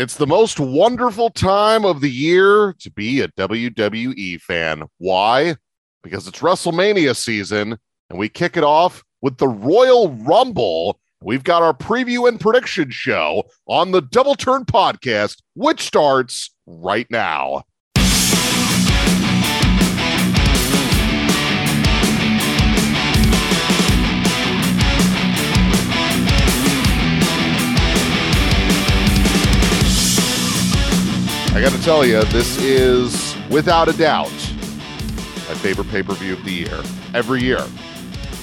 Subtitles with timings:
[0.00, 4.84] It's the most wonderful time of the year to be a WWE fan.
[4.96, 5.56] Why?
[6.02, 7.76] Because it's WrestleMania season
[8.08, 10.98] and we kick it off with the Royal Rumble.
[11.22, 17.06] We've got our preview and prediction show on the Double Turn podcast, which starts right
[17.10, 17.64] now.
[31.52, 34.30] I got to tell you, this is without a doubt
[35.48, 36.80] my favorite pay per view of the year,
[37.12, 37.66] every year,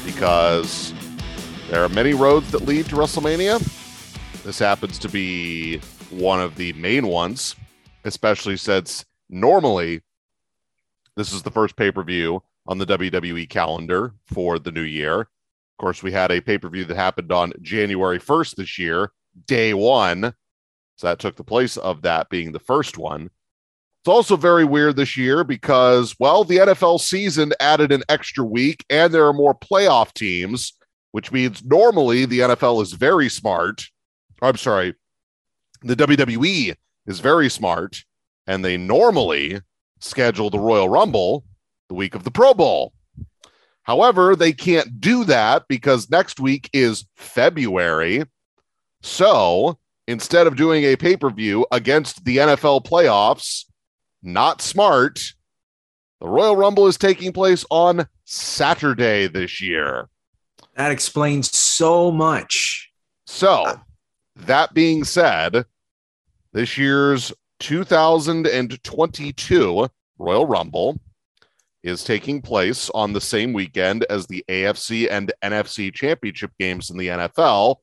[0.06, 0.94] because
[1.70, 3.62] there are many roads that lead to WrestleMania.
[4.44, 5.78] This happens to be
[6.10, 7.56] one of the main ones,
[8.04, 10.02] especially since normally
[11.16, 15.22] this is the first pay per view on the WWE calendar for the new year.
[15.22, 19.14] Of course, we had a pay per view that happened on January 1st this year,
[19.46, 20.34] day one
[20.98, 23.30] so that took the place of that being the first one.
[24.02, 28.86] It's also very weird this year because, well, the NFL season added an extra week
[28.90, 30.73] and there are more playoff teams,
[31.12, 33.86] which means normally the NFL is very smart.
[34.42, 34.95] I'm sorry,
[35.84, 36.75] the WWE
[37.06, 38.03] is very smart
[38.48, 39.62] and they normally
[40.00, 41.44] schedule the Royal Rumble
[41.90, 42.94] the week of the Pro Bowl.
[43.84, 48.25] However, they can't do that because next week is February.
[49.02, 53.66] So instead of doing a pay per view against the NFL playoffs,
[54.23, 55.19] not smart.
[56.22, 60.09] The Royal Rumble is taking place on Saturday this year.
[60.75, 62.89] That explains so much.
[63.25, 63.80] So,
[64.35, 65.66] that being said,
[66.53, 69.88] this year's 2022
[70.19, 71.00] Royal Rumble
[71.83, 76.97] is taking place on the same weekend as the AFC and NFC championship games in
[76.97, 77.78] the NFL.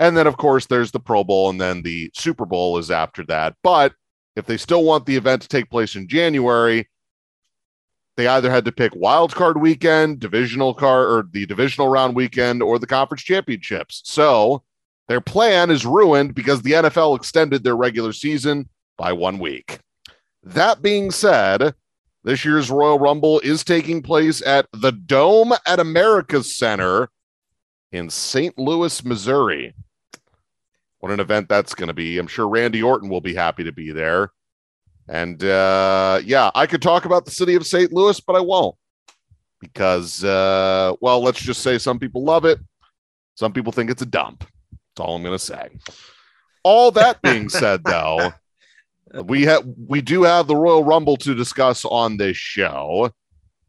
[0.00, 3.22] And then, of course, there's the Pro Bowl, and then the Super Bowl is after
[3.26, 3.54] that.
[3.62, 3.92] But
[4.34, 6.88] if they still want the event to take place in January,
[8.16, 12.62] they either had to pick wild card weekend, divisional card, or the divisional round weekend,
[12.62, 14.00] or the conference championships.
[14.06, 14.62] So
[15.06, 19.80] their plan is ruined because the NFL extended their regular season by one week.
[20.42, 21.74] That being said,
[22.24, 27.10] this year's Royal Rumble is taking place at the Dome at America's Center
[27.92, 28.58] in St.
[28.58, 29.74] Louis, Missouri
[31.00, 32.18] what an event that's going to be.
[32.18, 34.30] I'm sure Randy Orton will be happy to be there.
[35.08, 37.92] And uh, yeah, I could talk about the city of St.
[37.92, 38.76] Louis, but I won't
[39.60, 42.60] because, uh, well, let's just say some people love it.
[43.34, 44.44] Some people think it's a dump.
[44.70, 45.70] That's all I'm going to say.
[46.62, 48.32] All that being said, though,
[49.24, 53.10] we have we do have the Royal Rumble to discuss on this show.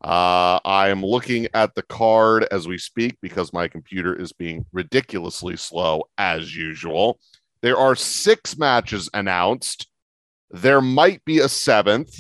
[0.03, 4.65] Uh, I am looking at the card as we speak because my computer is being
[4.71, 7.19] ridiculously slow as usual.
[7.61, 9.87] There are six matches announced.
[10.49, 12.15] There might be a seventh.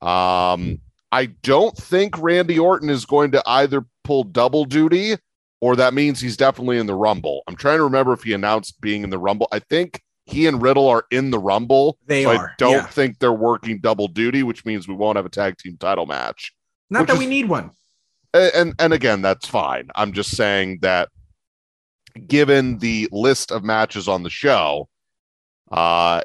[0.00, 0.78] Um,
[1.10, 5.16] I don't think Randy Orton is going to either pull double duty
[5.60, 7.42] or that means he's definitely in the Rumble.
[7.46, 9.46] I'm trying to remember if he announced being in the Rumble.
[9.52, 11.98] I think he and Riddle are in the Rumble.
[12.06, 12.48] They so are.
[12.48, 12.86] I don't yeah.
[12.86, 16.52] think they're working double duty, which means we won't have a tag team title match.
[16.92, 17.70] Not that is- we need one.
[18.34, 21.08] and and- again that's fine i'm just saying that
[22.26, 24.88] given the list of matches on the show
[25.70, 26.20] uh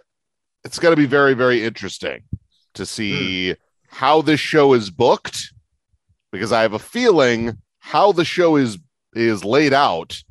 [0.63, 2.23] it's going to be very very interesting
[2.73, 3.55] to see
[3.87, 5.53] how this show is booked
[6.31, 8.77] because i have a feeling how the show is
[9.13, 10.21] is laid out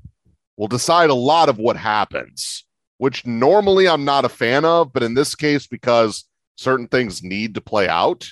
[0.56, 2.64] will decide a lot of what happens
[2.98, 6.24] which normally i'm not a fan of but in this case because
[6.56, 8.26] certain things need to play out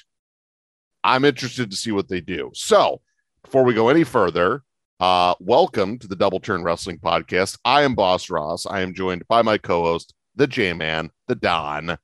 [1.04, 3.00] i'm interested to see what they do so
[3.44, 4.64] before we go any further,
[4.98, 7.58] uh, welcome to the Double Turn Wrestling Podcast.
[7.64, 8.66] I am Boss Ross.
[8.66, 11.98] I am joined by my co-host, the J-Man, the Don,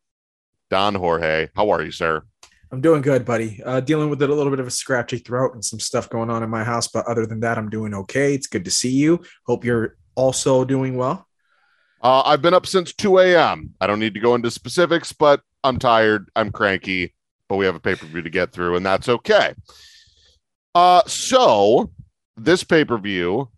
[0.68, 1.48] Don Jorge.
[1.56, 2.22] How are you, sir?
[2.70, 3.60] I'm doing good, buddy.
[3.64, 6.42] Uh, dealing with a little bit of a scratchy throat and some stuff going on
[6.42, 8.34] in my house, but other than that, I'm doing okay.
[8.34, 9.22] It's good to see you.
[9.46, 11.26] Hope you're also doing well.
[12.02, 13.74] Uh, I've been up since 2 a.m.
[13.80, 16.28] I don't need to go into specifics, but I'm tired.
[16.36, 17.14] I'm cranky,
[17.50, 19.52] but we have a pay-per-view to get through, and that's okay.
[20.76, 21.90] Uh, so
[22.36, 23.50] this pay-per-view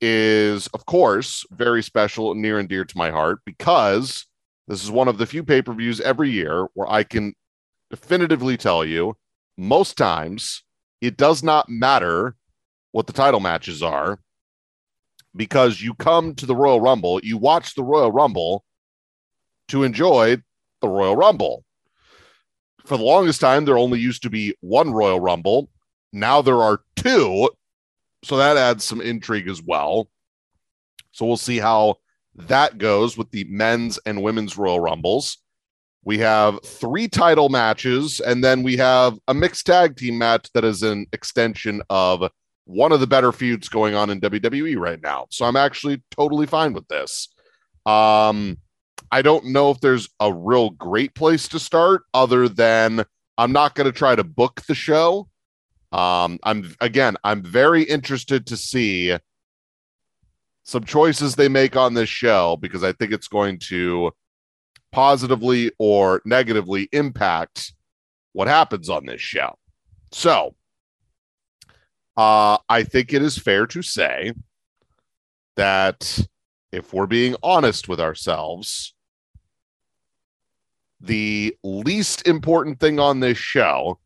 [0.00, 4.26] is, of course, very special and near and dear to my heart because
[4.66, 7.34] this is one of the few pay-per-views every year where I can
[7.88, 9.16] definitively tell you
[9.56, 10.64] most times
[11.00, 12.34] it does not matter
[12.90, 14.18] what the title matches are
[15.36, 18.64] because you come to the Royal Rumble, you watch the Royal Rumble
[19.68, 20.38] to enjoy
[20.82, 21.64] the Royal Rumble.
[22.86, 25.68] For the longest time, there only used to be one Royal Rumble.
[26.12, 27.50] Now there are two.
[28.24, 30.08] So that adds some intrigue as well.
[31.12, 31.96] So we'll see how
[32.34, 35.38] that goes with the men's and women's Royal Rumbles.
[36.04, 40.64] We have three title matches, and then we have a mixed tag team match that
[40.64, 42.30] is an extension of
[42.66, 45.26] one of the better feuds going on in WWE right now.
[45.30, 47.28] So I'm actually totally fine with this.
[47.86, 48.58] Um,
[49.10, 53.04] I don't know if there's a real great place to start other than
[53.38, 55.28] I'm not going to try to book the show.
[55.92, 59.16] Um, I'm again, I'm very interested to see
[60.64, 64.12] some choices they make on this show because I think it's going to
[64.90, 67.72] positively or negatively impact
[68.32, 69.56] what happens on this show.
[70.10, 70.54] So,
[72.16, 74.32] uh, I think it is fair to say
[75.56, 76.26] that
[76.72, 78.94] if we're being honest with ourselves,
[81.00, 83.98] the least important thing on this show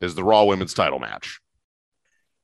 [0.00, 1.40] is the Raw Women's title match.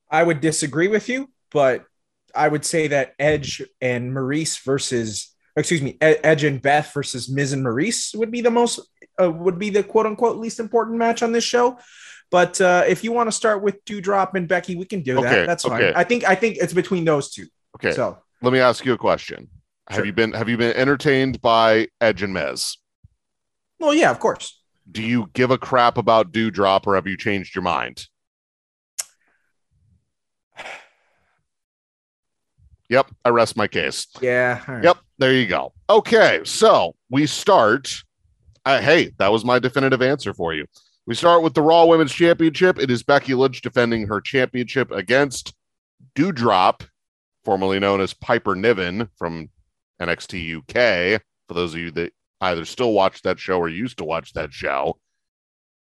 [0.09, 1.85] I would disagree with you, but
[2.33, 7.53] I would say that Edge and Maryse versus, excuse me, Edge and Beth versus Miz
[7.53, 8.79] and Maryse would be the most,
[9.21, 11.77] uh, would be the quote unquote least important match on this show.
[12.29, 15.29] But uh, if you want to start with Doudrop and Becky, we can do okay,
[15.29, 15.47] that.
[15.47, 15.81] That's fine.
[15.81, 15.93] Okay.
[15.95, 17.47] I think I think it's between those two.
[17.77, 17.93] Okay.
[17.93, 19.49] So let me ask you a question.
[19.89, 19.97] Sure.
[19.97, 22.77] Have you been have you been entertained by Edge and Miz?
[23.79, 24.59] Well, yeah, of course.
[24.89, 28.07] Do you give a crap about Doudrop or have you changed your mind?
[32.89, 34.07] Yep, I rest my case.
[34.21, 34.61] Yeah.
[34.67, 34.83] Right.
[34.83, 35.73] Yep, there you go.
[35.89, 37.93] Okay, so we start.
[38.65, 40.65] Uh, hey, that was my definitive answer for you.
[41.05, 42.79] We start with the Raw Women's Championship.
[42.79, 45.53] It is Becky Lynch defending her championship against
[46.15, 46.85] Doudrop,
[47.45, 49.49] formerly known as Piper Niven from
[50.01, 51.21] NXT UK.
[51.47, 54.53] For those of you that either still watch that show or used to watch that
[54.53, 54.97] show,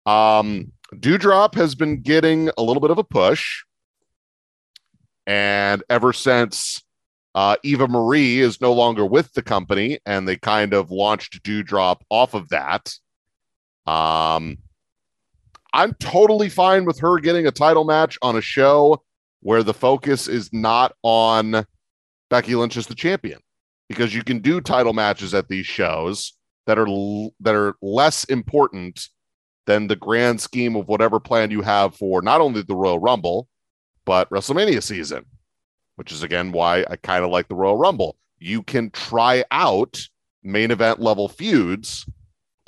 [0.06, 3.64] um, Doudrop has been getting a little bit of a push.
[5.26, 6.82] And ever since
[7.34, 12.00] uh, Eva Marie is no longer with the company, and they kind of launched Doudrop
[12.08, 12.94] off of that.
[13.86, 14.56] Um,
[15.74, 19.02] I'm totally fine with her getting a title match on a show
[19.40, 21.66] where the focus is not on
[22.30, 23.40] Becky Lynch as the champion,
[23.88, 26.37] because you can do title matches at these shows
[26.68, 26.86] that are
[27.40, 29.08] that are less important
[29.66, 33.48] than the grand scheme of whatever plan you have for not only the Royal Rumble
[34.04, 35.24] but WrestleMania season
[35.98, 38.16] which is again why I kind of like the Royal Rumble.
[38.38, 40.00] You can try out
[40.44, 42.06] main event level feuds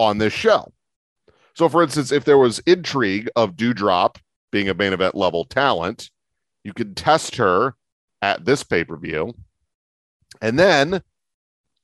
[0.01, 0.73] on this show.
[1.55, 4.17] So, for instance, if there was intrigue of Doudrop
[4.51, 6.11] being a main event level talent,
[6.65, 7.77] you could test her
[8.21, 9.33] at this pay per view.
[10.43, 11.01] And then,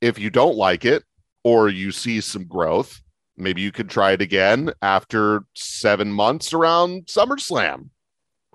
[0.01, 1.05] if you don't like it
[1.47, 3.01] or you see some growth,
[3.37, 7.91] maybe you could try it again after seven months around SummerSlam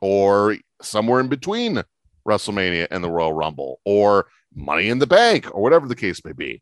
[0.01, 1.81] or somewhere in between
[2.27, 6.33] WrestleMania and the Royal Rumble or Money in the Bank or whatever the case may
[6.33, 6.61] be.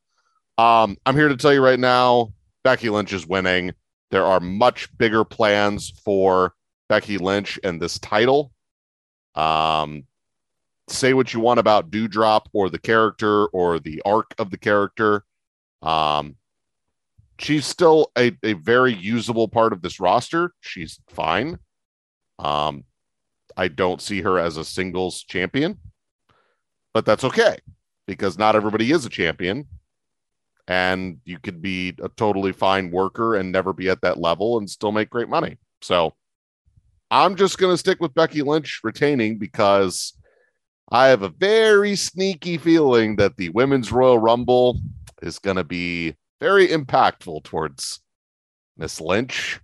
[0.60, 2.32] Um, I'm here to tell you right now
[2.64, 3.74] Becky Lynch is winning.
[4.12, 6.54] There are much bigger plans for
[6.90, 8.52] Becky Lynch and this title.
[9.34, 10.04] Um,
[10.90, 15.24] say what you want about Doudrop or the character or the arc of the character.
[15.82, 16.36] Um,
[17.40, 20.54] she's still a, a very usable part of this roster.
[20.62, 21.58] She's fine.
[22.38, 22.84] Um,
[23.58, 25.80] I don't see her as a singles champion,
[26.94, 27.58] but that's okay
[28.08, 29.68] because not everybody is a champion.
[30.68, 34.70] And you could be a totally fine worker and never be at that level and
[34.70, 35.58] still make great money.
[35.82, 36.14] So
[37.10, 40.14] I'm just going to stick with Becky Lynch retaining because
[40.92, 44.80] I have a very sneaky feeling that the Women's Royal Rumble
[45.22, 48.00] is going to be very impactful towards
[48.78, 49.60] Miss Lynch.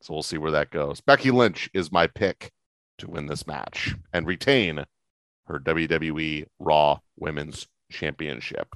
[0.00, 1.00] So we'll see where that goes.
[1.00, 2.52] Becky Lynch is my pick
[2.98, 4.84] to win this match and retain
[5.46, 8.74] her WWE Raw Women's Championship.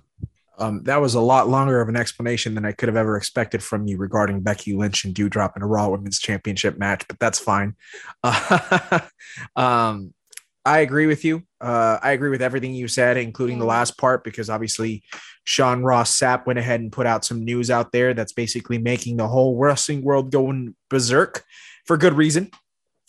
[0.59, 3.63] Um, that was a lot longer of an explanation than I could have ever expected
[3.63, 7.39] from you regarding Becky Lynch and Doudrop in a Raw Women's Championship match, but that's
[7.39, 7.77] fine.
[8.23, 9.01] Uh,
[9.57, 10.13] um,
[10.65, 11.43] I agree with you.
[11.61, 15.03] Uh, I agree with everything you said, including the last part, because obviously
[15.45, 19.17] Sean Ross Sapp went ahead and put out some news out there that's basically making
[19.17, 21.45] the whole wrestling world going berserk
[21.87, 22.51] for good reason.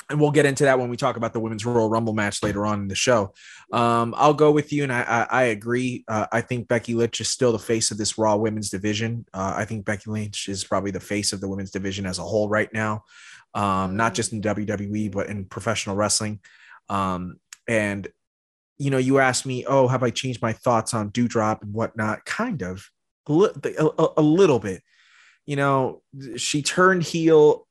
[0.10, 2.66] And we'll get into that when we talk about the women's Royal Rumble match later
[2.66, 3.34] on in the show.
[3.72, 6.04] Um, I'll go with you, and I, I, I agree.
[6.06, 9.26] Uh, I think Becky Lynch is still the face of this Raw women's division.
[9.34, 12.24] Uh, I think Becky Lynch is probably the face of the women's division as a
[12.24, 13.06] whole right now,
[13.54, 16.42] um, not just in WWE, but in professional wrestling.
[16.90, 18.08] Um, and
[18.78, 22.26] you know, you asked me, oh, have I changed my thoughts on Doudrop and whatnot?
[22.26, 22.84] Kind of,
[23.30, 24.82] a, a, a little bit.
[25.46, 26.02] You know,
[26.36, 27.68] she turned heel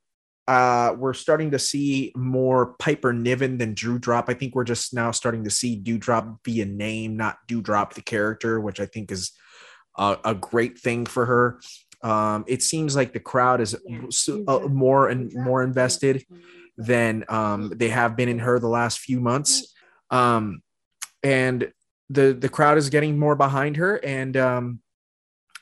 [0.50, 4.25] uh, we're starting to see more Piper Niven than Doudrop.
[4.26, 8.02] I think we're just now starting to see Doudrop be a name, not Doudrop the
[8.02, 9.30] character, which I think is
[9.97, 11.61] a, a great thing for her.
[12.02, 13.76] Um, it seems like the crowd is
[14.49, 16.25] uh, more and more invested
[16.76, 19.73] than um, they have been in her the last few months.
[20.11, 20.62] Um,
[21.23, 21.73] and
[22.09, 24.81] the the crowd is getting more behind her, and um,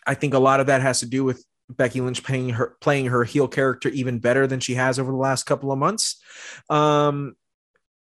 [0.06, 3.06] I think a lot of that has to do with Becky Lynch playing her playing
[3.06, 6.22] her heel character even better than she has over the last couple of months.
[6.70, 7.34] Um,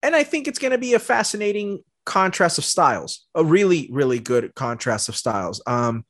[0.01, 4.19] and I think it's going to be a fascinating contrast of styles, a really really
[4.19, 5.61] good contrast of styles.
[5.67, 6.05] Um,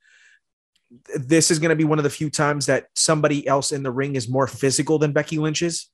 [1.15, 3.91] this is going to be one of the few times that somebody else in the
[3.91, 5.88] ring is more physical than Becky Lynch is.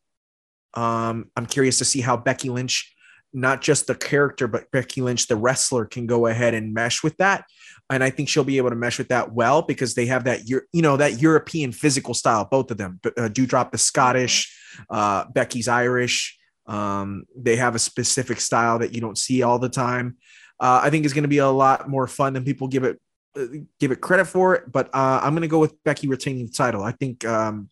[0.73, 2.93] Um, I'm curious to see how Becky Lynch,
[3.33, 7.17] not just the character, but Becky Lynch, the wrestler, can go ahead and mesh with
[7.17, 7.45] that.
[7.89, 10.47] And I think she'll be able to mesh with that well because they have that,
[10.47, 12.47] you know, that European physical style.
[12.49, 14.55] Both of them, uh, Doudrop the Scottish,
[14.89, 16.37] uh, Becky's Irish.
[16.65, 20.17] Um, they have a specific style that you don't see all the time.
[20.59, 22.99] Uh, I think it's going to be a lot more fun than people give it
[23.37, 23.45] uh,
[23.79, 24.71] give it credit for it.
[24.71, 26.83] But uh, I'm going to go with Becky retaining the title.
[26.83, 27.69] I think um,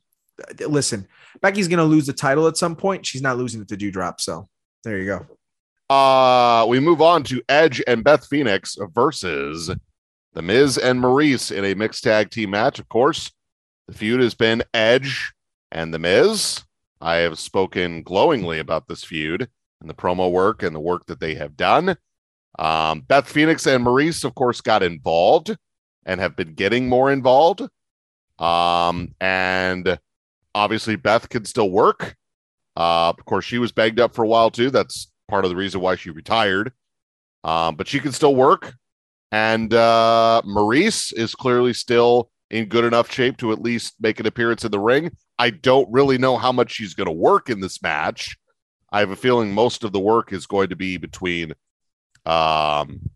[0.68, 1.08] listen,
[1.42, 3.06] Becky's gonna lose the title at some point.
[3.06, 4.22] She's not losing it to Doudrop.
[4.22, 4.48] So
[4.84, 5.26] there you go.
[5.90, 9.70] Uh we move on to Edge and Beth Phoenix versus
[10.34, 12.80] the Miz and Maryse in a mixed tag team match.
[12.80, 13.32] Of course,
[13.88, 15.34] the feud has been Edge
[15.72, 16.64] and the Miz.
[17.02, 19.48] I have spoken glowingly about this feud
[19.80, 21.96] and the promo work and the work that they have done.
[22.58, 25.56] Um, Beth Phoenix and Maryse, of course, got involved
[26.06, 27.62] and have been getting more involved.
[28.40, 30.00] Um, and
[30.54, 32.16] obviously Beth can still work.
[32.78, 34.70] Uh, of course, she was bagged up for a while too.
[34.70, 36.72] That's part of the reason why she retired.
[37.44, 38.74] Um, but she can still work.
[39.32, 44.26] And uh, Maryse is clearly still in good enough shape to at least make an
[44.26, 45.12] appearance in the ring.
[45.38, 48.38] I don't really know how much she's going to work in this match.
[48.92, 51.54] I have a feeling most of the work is going to be between
[52.26, 53.10] um,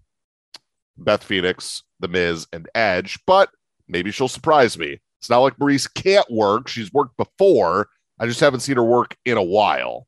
[0.97, 3.49] Beth Phoenix, The Miz, and Edge, but
[3.87, 4.99] maybe she'll surprise me.
[5.19, 6.67] It's not like Maryse can't work.
[6.67, 7.89] She's worked before.
[8.19, 10.07] I just haven't seen her work in a while.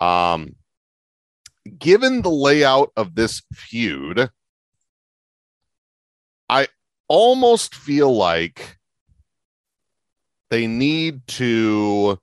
[0.00, 0.54] Um,
[1.78, 4.30] given the layout of this feud,
[6.48, 6.68] I
[7.08, 8.78] almost feel like
[10.50, 12.18] they need to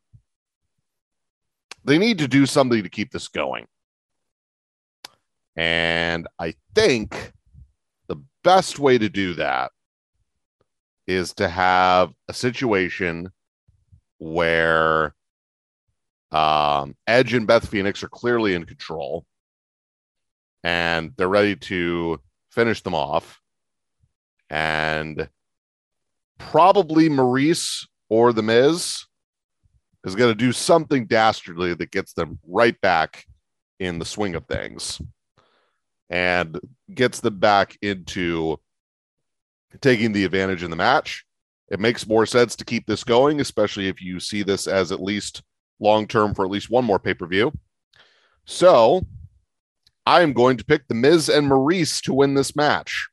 [1.83, 3.67] they need to do something to keep this going.
[5.55, 7.33] And I think
[8.07, 9.71] the best way to do that
[11.07, 13.31] is to have a situation
[14.19, 15.15] where
[16.31, 19.25] um, Edge and Beth Phoenix are clearly in control
[20.63, 23.39] and they're ready to finish them off.
[24.49, 25.29] And
[26.37, 29.05] probably Maryse or The Miz
[30.03, 33.25] is going to do something dastardly that gets them right back
[33.79, 35.01] in the swing of things
[36.09, 36.59] and
[36.93, 38.59] gets them back into
[39.79, 41.25] taking the advantage in the match.
[41.69, 45.01] It makes more sense to keep this going, especially if you see this as at
[45.01, 45.41] least
[45.79, 47.53] long term for at least one more pay per view.
[48.45, 49.05] So
[50.05, 53.07] I am going to pick The Miz and Maryse to win this match.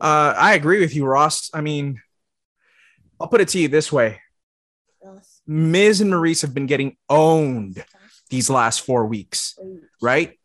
[0.00, 1.50] Uh, I agree with you, Ross.
[1.52, 2.00] I mean,
[3.18, 4.20] I'll put it to you this way
[5.46, 7.84] Miz and Maryse have been getting owned
[8.28, 9.58] these last four weeks,
[10.00, 10.38] right?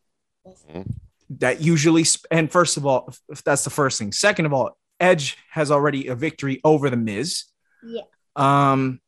[0.47, 0.81] Mm-hmm
[1.29, 3.13] that usually and first of all
[3.43, 7.45] that's the first thing second of all edge has already a victory over the miz
[7.83, 8.01] yeah
[8.35, 8.99] um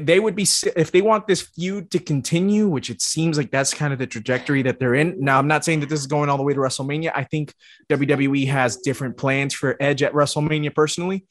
[0.00, 0.46] they would be
[0.76, 4.06] if they want this feud to continue which it seems like that's kind of the
[4.06, 5.16] trajectory that they're in.
[5.18, 7.12] Now i'm not saying that this is going all the way to wrestlemania.
[7.14, 7.52] I think
[7.88, 11.26] wwe has different plans for edge at wrestlemania personally.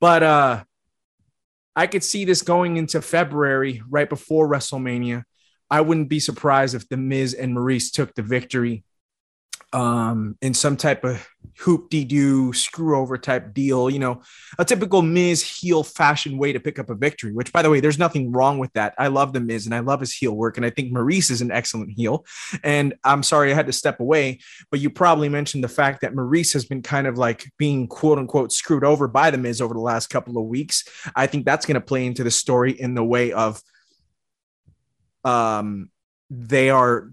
[0.00, 0.64] But uh
[1.74, 5.24] i could see this going into february right before wrestlemania.
[5.70, 8.84] I wouldn't be surprised if the miz and Maryse took the victory
[9.72, 11.26] um, in some type of
[11.58, 14.22] hoop de doo screw over type deal, you know,
[14.58, 17.80] a typical Miz heel fashion way to pick up a victory, which by the way,
[17.80, 18.94] there's nothing wrong with that.
[18.98, 20.56] I love the Miz and I love his heel work.
[20.56, 22.24] And I think Maryse is an excellent heel.
[22.64, 26.14] And I'm sorry I had to step away, but you probably mentioned the fact that
[26.14, 29.74] Maryse has been kind of like being quote unquote screwed over by the Miz over
[29.74, 30.84] the last couple of weeks.
[31.14, 33.60] I think that's going to play into the story in the way of
[35.22, 35.90] um
[36.30, 37.10] they are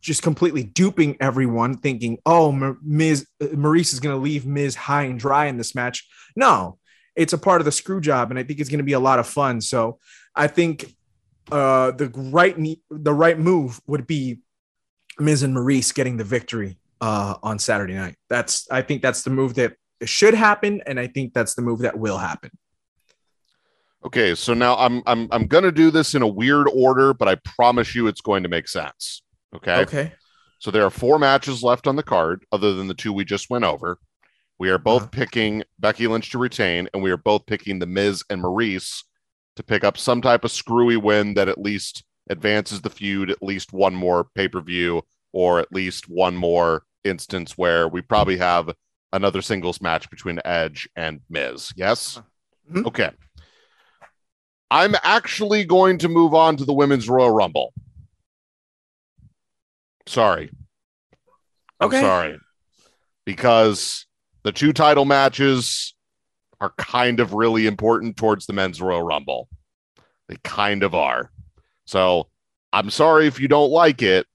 [0.00, 2.52] just completely duping everyone, thinking, "Oh,
[2.82, 3.26] Ms.
[3.42, 6.78] Maryse is going to leave Miz high and dry in this match." No,
[7.16, 9.00] it's a part of the screw job, and I think it's going to be a
[9.00, 9.60] lot of fun.
[9.60, 9.98] So,
[10.34, 10.94] I think
[11.52, 12.56] uh, the right
[12.90, 14.40] the right move would be
[15.18, 18.16] Miz and Maryse getting the victory uh, on Saturday night.
[18.28, 21.80] That's I think that's the move that should happen, and I think that's the move
[21.80, 22.50] that will happen.
[24.04, 27.34] Okay, so now I'm I'm I'm gonna do this in a weird order, but I
[27.34, 29.22] promise you it's going to make sense.
[29.56, 29.80] Okay.
[29.82, 30.12] Okay.
[30.58, 33.48] So there are four matches left on the card, other than the two we just
[33.50, 33.98] went over.
[34.58, 35.10] We are both Uh-huh.
[35.12, 39.04] picking Becky Lynch to retain, and we are both picking the Miz and Maryse
[39.56, 43.42] to pick up some type of screwy win that at least advances the feud at
[43.42, 45.02] least one more pay per view,
[45.32, 48.70] or at least one more instance where we probably have
[49.12, 51.72] another singles match between Edge and Miz.
[51.74, 52.20] Yes.
[52.70, 52.86] Mhm.
[52.86, 53.10] Okay.
[54.70, 57.72] I'm actually going to move on to the Women's Royal Rumble.
[60.10, 60.50] Sorry.
[61.78, 62.36] I'm sorry.
[63.24, 64.06] Because
[64.42, 65.94] the two title matches
[66.60, 69.48] are kind of really important towards the men's Royal Rumble.
[70.28, 71.30] They kind of are.
[71.86, 72.28] So
[72.72, 74.26] I'm sorry if you don't like it,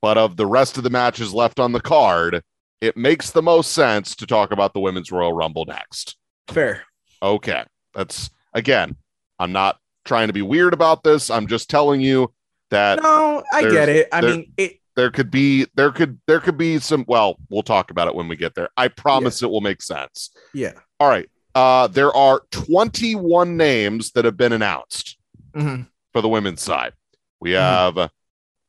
[0.00, 2.42] but of the rest of the matches left on the card,
[2.80, 6.16] it makes the most sense to talk about the women's Royal Rumble next.
[6.48, 6.82] Fair.
[7.22, 7.62] Okay.
[7.94, 8.96] That's again,
[9.38, 11.30] I'm not trying to be weird about this.
[11.30, 12.32] I'm just telling you
[12.70, 14.08] that No, I get it.
[14.12, 14.81] I mean, it.
[14.96, 18.28] There could be there could there could be some well, we'll talk about it when
[18.28, 18.68] we get there.
[18.76, 20.30] I promise it will make sense.
[20.52, 20.72] Yeah.
[21.00, 21.28] All right.
[21.54, 25.16] Uh there are 21 names that have been announced
[25.54, 25.86] Mhm.
[26.12, 26.92] for the women's side.
[27.40, 27.58] We Mhm.
[27.60, 28.10] have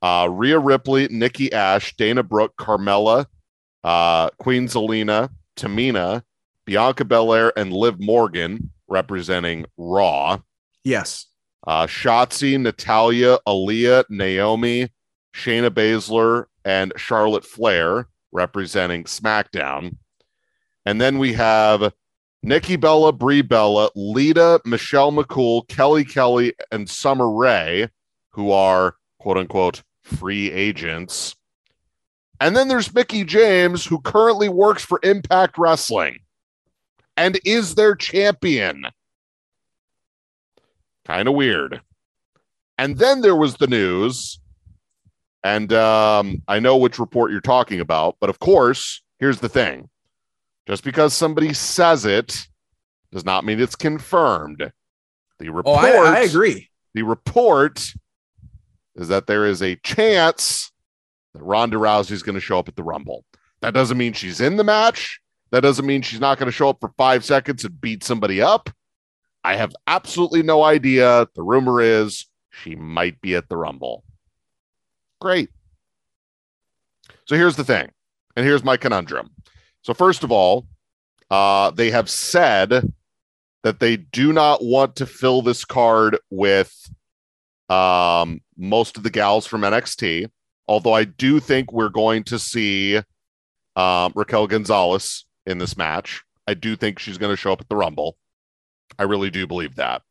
[0.02, 3.26] uh Rhea Ripley, Nikki Ash, Dana Brooke, Carmella,
[3.84, 6.24] uh Queen Zelina, Tamina,
[6.66, 10.40] Bianca Belair, and Liv Morgan representing Raw.
[10.86, 11.28] Yes.
[11.66, 14.90] uh, Shotzi, Natalya, Aliyah, Naomi,
[15.34, 19.98] Shayna Baszler, and Charlotte Flair representing SmackDown.
[20.86, 21.94] And then we have
[22.42, 27.90] Nikki Bella, Brie Bella, Lita, Michelle McCool, Kelly Kelly, and Summer Rae,
[28.30, 31.36] who are quote unquote free agents.
[32.40, 36.20] And then there's Mickie James, who currently works for Impact Wrestling
[37.16, 38.86] and is their champion.
[41.06, 41.82] Kind of weird.
[42.78, 44.40] And then there was the news,
[45.44, 49.90] and um, I know which report you're talking about, but of course, here's the thing
[50.68, 52.48] just because somebody says it
[53.12, 54.72] does not mean it's confirmed.
[55.40, 56.70] The Oh, report, I, I agree.
[56.94, 57.86] the report
[58.96, 60.72] is that there is a chance
[61.34, 63.26] that Ronda Rousey is going to show up at the Rumble.
[63.62, 65.20] That doesn't mean she's in the match.
[65.52, 68.42] That doesn't mean she's not going to show up for five seconds and beat somebody
[68.42, 68.70] up.
[69.44, 71.28] I have absolutely no idea.
[71.36, 74.04] The rumor is she might be at the Rumble.
[75.24, 75.50] Great.
[77.24, 77.90] So here's the thing,
[78.36, 79.30] and here's my conundrum.
[79.82, 80.68] So, first of all,
[81.32, 82.92] uh, they have said
[83.64, 86.74] that they do not want to fill this card with
[87.70, 90.30] um, most of the gals from NXT.
[90.68, 92.98] Although I do think we're going to see
[93.78, 96.22] um, Raquel Gonzalez in this match.
[96.50, 98.18] I do think she's going to show up at the Rumble.
[99.00, 100.02] I really do believe that.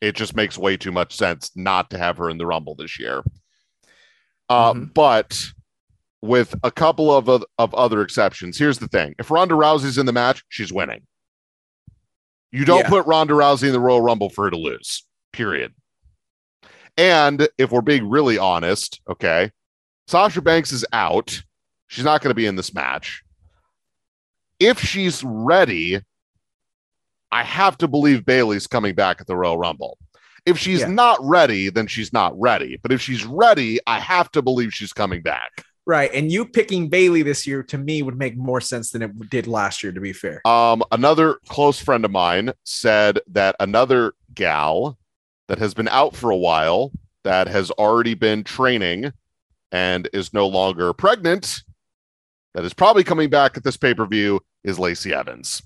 [0.00, 2.96] It just makes way too much sense not to have her in the Rumble this
[2.96, 3.24] year.
[4.50, 4.92] Uh, Mhm.
[4.92, 5.42] But
[6.20, 10.04] with a couple of, oth- of other exceptions, here's the thing: if Ronda Rousey's in
[10.06, 11.06] the match, she's winning.
[12.52, 12.88] You don't Yeah.
[12.88, 15.06] put Ronda Rousey in the Royal Rumble for her to lose.
[15.32, 15.72] Period.
[16.98, 19.52] And if we're being really honest, okay,
[20.08, 21.42] Sasha Banks is out.
[21.86, 23.22] She's not going to be in this match.
[24.58, 26.00] If she's ready,
[27.32, 29.96] I have to believe Bayley's coming back at the Royal Rumble.
[30.46, 30.88] If she's Yeah.
[30.88, 32.78] not ready, then she's not ready.
[32.82, 35.64] But if she's ready, I have to believe she's coming back.
[35.86, 36.10] Right.
[36.14, 39.46] And you picking Bayley this year to me would make more sense than it did
[39.46, 40.46] last year, to be fair.
[40.46, 44.98] Um, another close friend of mine said that another gal
[45.48, 46.92] that has been out for a while,
[47.24, 49.12] that has already been training
[49.72, 51.62] and is no longer pregnant,
[52.54, 55.62] that is probably coming back at this pay per view, is Lacey Evans.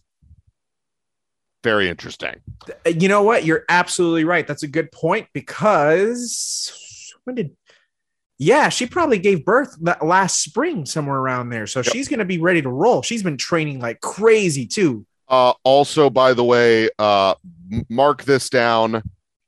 [1.64, 2.36] Very interesting.
[2.86, 3.44] You know what?
[3.44, 4.46] You're absolutely right.
[4.46, 6.72] That's a good point because
[7.24, 7.56] when did
[8.36, 11.66] yeah, she probably gave birth last spring somewhere around there.
[11.66, 11.92] So Yep.
[11.92, 13.00] she's going to be ready to roll.
[13.00, 15.06] She's been training like crazy too.
[15.28, 17.34] Uh, also, by the way, uh,
[17.88, 18.96] mark this down.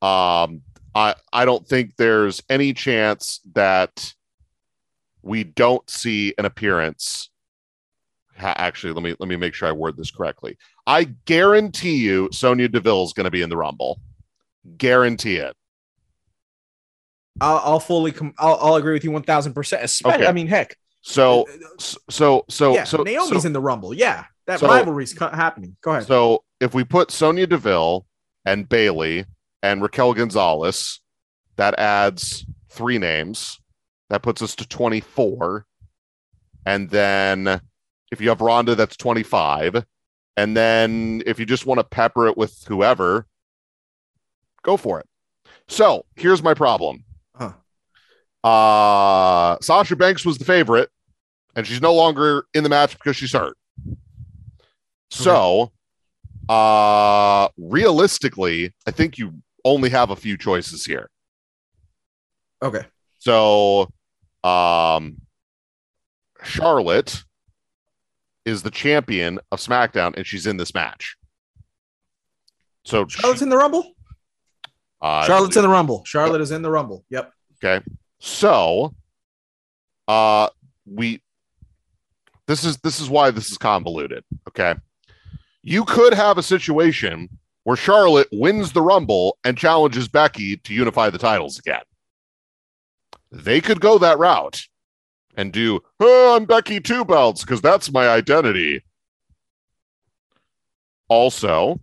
[0.00, 0.62] Um,
[0.94, 4.14] I I don't think there's any chance that
[5.22, 7.29] we don't see an appearance.
[8.38, 10.59] Ha- actually, let me let me make sure I word this correctly.
[10.87, 14.01] I guarantee you, Sonya Deville is going to be in the Rumble.
[14.77, 15.57] Guarantee it.
[17.40, 19.83] I'll, I'll fully com- I'll, I'll agree with you 1000%.
[19.83, 20.27] Especially, Okay.
[20.27, 20.77] I mean, heck.
[21.03, 23.94] So uh, uh, so so yeah, so Naomi's so, in the Rumble.
[23.94, 24.25] Yeah.
[24.46, 25.77] That So- rivalry's co- happening.
[25.83, 26.07] Go ahead.
[26.07, 28.07] So if we put Sonya Deville
[28.44, 29.25] and Bayley
[29.62, 31.01] and Raquel Gonzalez,
[31.57, 33.59] that adds three names.
[34.11, 35.66] That puts us to 24.
[36.64, 37.61] And then
[38.12, 39.85] if you have Ronda, that's 25.
[40.37, 43.27] And then if you just want to pepper it with whoever,
[44.62, 45.07] go for it.
[45.69, 47.05] So here's my problem.
[47.35, 47.53] Huh.
[48.49, 50.90] Uh Sasha Banks was the favorite,
[51.55, 53.57] and she's no longer in the match because she's hurt.
[55.11, 55.73] So
[56.49, 61.11] uh realistically, I think you only have a few choices here.
[62.62, 62.85] Okay.
[63.19, 63.90] So
[64.45, 65.16] um
[66.45, 67.25] Charlotte
[68.47, 71.17] is the champion of SmackDown and she's in this match.
[72.85, 73.93] So Charlotte's in the Rumble.
[75.03, 76.05] uh, Charlotte's in the Rumble.
[76.07, 77.05] Charlotte is in the Rumble.
[77.11, 77.33] Yep.
[77.63, 77.85] Okay.
[78.21, 78.95] So
[80.09, 80.49] uh
[80.87, 81.21] we
[82.47, 84.25] this is this is why this is convoluted.
[84.49, 84.77] Okay.
[85.63, 87.29] You could have a situation
[87.65, 91.83] where Charlotte wins the Rumble and challenges Becky to unify the titles again.
[93.33, 94.63] They could go that route
[95.37, 98.83] and do, oh, I'm Becky two belts because that's my identity.
[101.09, 101.81] Also,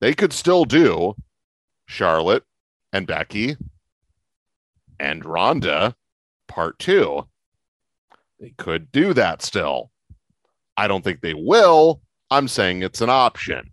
[0.00, 1.14] they could still do
[1.86, 2.44] Charlotte
[2.92, 3.56] and Becky
[4.98, 5.94] and Ronda
[6.48, 7.26] part two.
[8.38, 9.90] They could do that still.
[10.76, 12.00] I don't think they will.
[12.30, 13.70] I'm saying it's an option.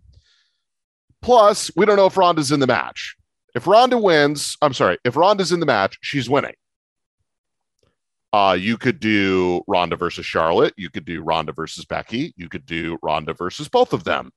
[1.20, 3.16] Plus, we don't know if Ronda's in the match.
[3.54, 6.54] If Ronda wins, I'm sorry, if Ronda's in the match, she's winning.
[8.32, 10.74] Uh, you could do Ronda versus Charlotte.
[10.76, 12.34] You could do Ronda versus Becky.
[12.36, 14.32] You could do Ronda versus both of them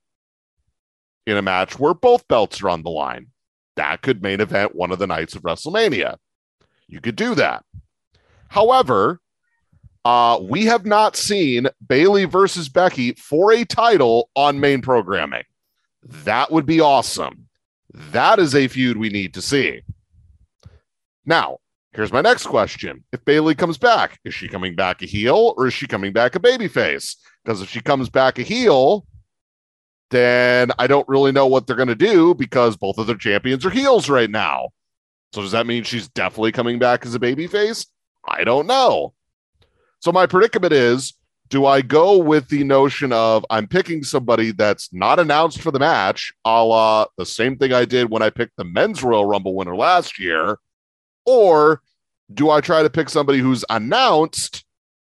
[1.26, 3.28] in a match where both belts are on the line.
[3.76, 6.18] That could main event one of the nights of WrestleMania.
[6.88, 7.64] You could do that.
[8.48, 9.20] However,
[10.04, 15.44] uh, we have not seen Bayley versus Becky for a title on main programming.
[16.04, 17.48] That would be awesome.
[17.94, 19.82] That is a feud we need to see.
[21.26, 21.60] Now,
[21.94, 23.04] here's my next question.
[23.12, 26.36] If Bayley comes back, is she coming back a heel or is she coming back
[26.36, 27.16] a babyface?
[27.44, 29.06] Because if she comes back a heel,
[30.10, 33.66] then I don't really know what they're going to do because both of their champions
[33.66, 34.70] are heels right now.
[35.34, 37.88] So does that mean she's definitely coming back as a babyface?
[38.28, 39.14] I don't know.
[40.00, 41.14] So my predicament is
[41.50, 45.80] do I go with the notion of I'm picking somebody that's not announced for the
[45.80, 49.54] match, a la the same thing I did when I picked the men's Royal Rumble
[49.54, 50.58] winner last year?
[51.26, 51.82] Or
[52.34, 54.64] do I try to pick somebody who's announced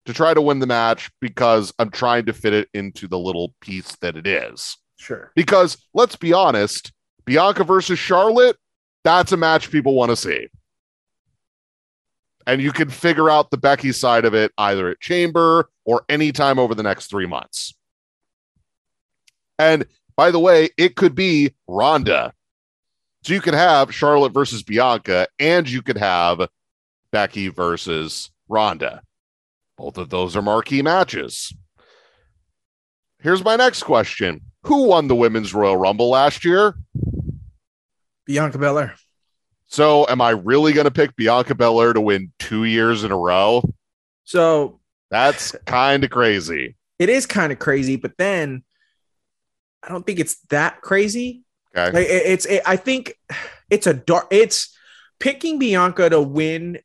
[0.06, 3.54] to try to win the match because I'm trying to fit it into the little
[3.62, 4.78] piece that it is?
[4.98, 5.32] Sure.
[5.36, 6.92] Because let's be honest,
[7.26, 8.58] Bianca versus Charlotte,
[9.04, 10.48] that's a match people want to see.
[12.48, 16.60] And you can figure out the Becky side of it either at Chamber or anytime
[16.60, 17.74] over the next three months.
[19.60, 22.34] And by the way, it could be Ronda.
[23.24, 26.48] So you could have Charlotte versus Bianca, and you could have
[27.12, 29.04] Becky versus Ronda.
[29.78, 31.54] Both of those are marquee matches.
[33.20, 36.76] Here's my next question Who won the Women's Royal Rumble last year?
[38.26, 38.96] Bianca Belair.
[39.68, 43.18] So, am I really going to pick Bianca Belair to win two years in a
[43.18, 43.64] row?
[44.24, 44.80] So
[45.10, 46.76] That's kind of crazy.
[47.00, 48.64] it is kind of crazy, but then
[49.84, 51.44] I don't think it's that crazy.
[51.76, 51.92] Okay.
[51.98, 53.14] Like, it- it's, it, I think
[53.70, 54.28] it's a dark.
[54.32, 54.76] It's
[55.20, 56.80] picking Bianca to win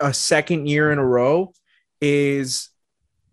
[0.00, 1.52] a second year in a row
[2.00, 2.68] is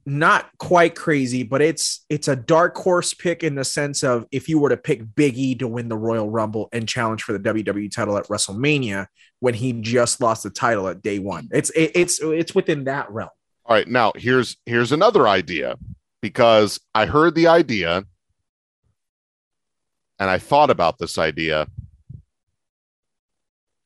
[0.06, 4.48] not quite crazy, but it's it's a dark horse pick in the sense of if
[4.48, 7.40] you were to pick Big E to win the Royal Rumble and challenge for the
[7.40, 9.08] WWE title at WrestleMania
[9.42, 11.50] when he just lost the title at day one.
[11.52, 13.30] It's it, it's it's within that realm.
[13.66, 13.88] All right.
[13.88, 15.76] Now, here's here's another idea
[16.22, 18.06] because I heard the idea
[20.20, 21.68] and I thought about this idea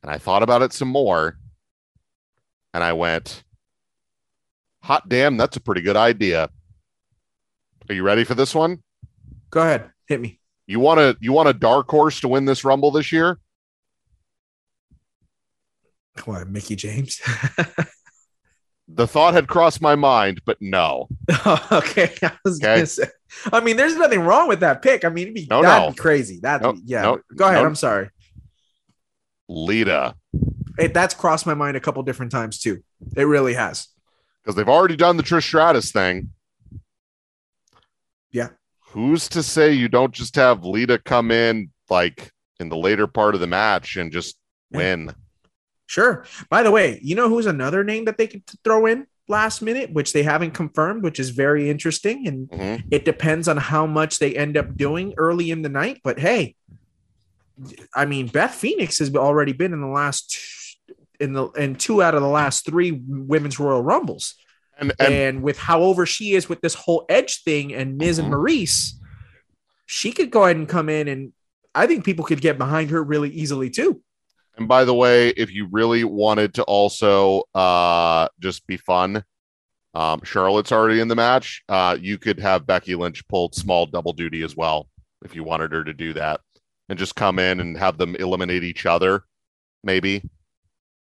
[0.02, 1.38] and I thought about it some more
[2.74, 3.44] and I went,
[4.82, 6.50] hot damn, that's a pretty good idea.
[7.90, 8.82] Are you ready for this one?
[9.50, 10.40] Go ahead, hit me.
[10.68, 13.40] You want to you want a dark horse to win this rumble this year?
[16.16, 17.22] Come on, Mickie James.
[18.94, 21.08] The thought had crossed my mind, but no.
[21.72, 22.76] okay, I was Okay.
[22.76, 23.08] gonna say.
[23.54, 25.06] I mean, there's nothing wrong with that pick.
[25.06, 25.92] I mean, it'd be, No, that'd no.
[25.92, 26.40] be crazy.
[26.42, 27.02] That'd be, yeah.
[27.04, 27.62] no, Go ahead.
[27.62, 27.66] no.
[27.68, 28.10] I'm sorry.
[29.48, 30.16] Lita,
[30.78, 32.82] It, that's crossed my mind a couple different times too.
[33.16, 33.88] It really has.
[34.44, 36.30] because they've already done the Trish Stratus thing.
[38.32, 38.50] Yeah.
[38.92, 43.36] Who's to say you don't just have Lita come in like in the later part
[43.36, 44.38] of the match and just
[44.72, 44.78] Yeah.
[44.78, 45.16] win?
[45.92, 46.24] Sure.
[46.50, 49.92] By the way, you know who's another name that they could throw in last minute,
[49.92, 52.28] which they haven't confirmed, which is very interesting.
[52.28, 52.84] And Mhm.
[52.92, 56.00] it depends on how much they end up doing early in the night.
[56.02, 56.56] But hey,
[57.94, 60.38] I mean, Beth Phoenix has already been in the last
[61.20, 64.36] in the in two out of the last three women's Royal Rumbles.
[64.78, 68.18] And and and with how over she is with this whole edge thing and Miz
[68.18, 68.38] and Mhm.
[68.38, 68.94] Maryse,
[69.88, 71.34] she could go ahead and come in and
[71.76, 74.02] I think people could get behind her really easily too.
[74.58, 79.24] And by the way, if you really wanted to also uh, just be fun,
[79.94, 81.64] um, Charlotte's already in the match.
[81.70, 84.88] Uh, you could have Becky Lynch pulled small double duty as well
[85.24, 86.42] if you wanted her to do that
[86.90, 89.24] and just come in and have them eliminate each other,
[89.84, 90.30] maybe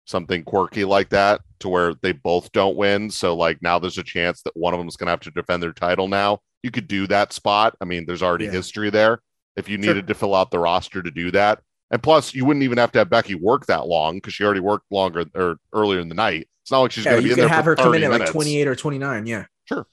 [0.06, 3.10] something quirky like that to where they both don't win.
[3.12, 5.32] So, like, now there's a chance that one of them is going to have to
[5.32, 6.40] defend their title now.
[6.64, 7.76] You could do that spot.
[7.82, 8.52] I mean, there's already Yeah.
[8.52, 9.22] history there
[9.56, 9.94] if you Sure.
[9.94, 11.62] needed to fill out the roster to do that.
[11.92, 14.60] And plus, you wouldn't even have to have Becky work that long because she already
[14.60, 16.48] worked longer or earlier in the night.
[16.62, 17.76] It's not like she's Yeah, going to be you in could there have for her
[17.76, 18.32] come 30 in at like minutes.
[18.32, 19.26] 28 or 29.
[19.26, 19.46] Yeah.
[19.66, 19.88] Sure.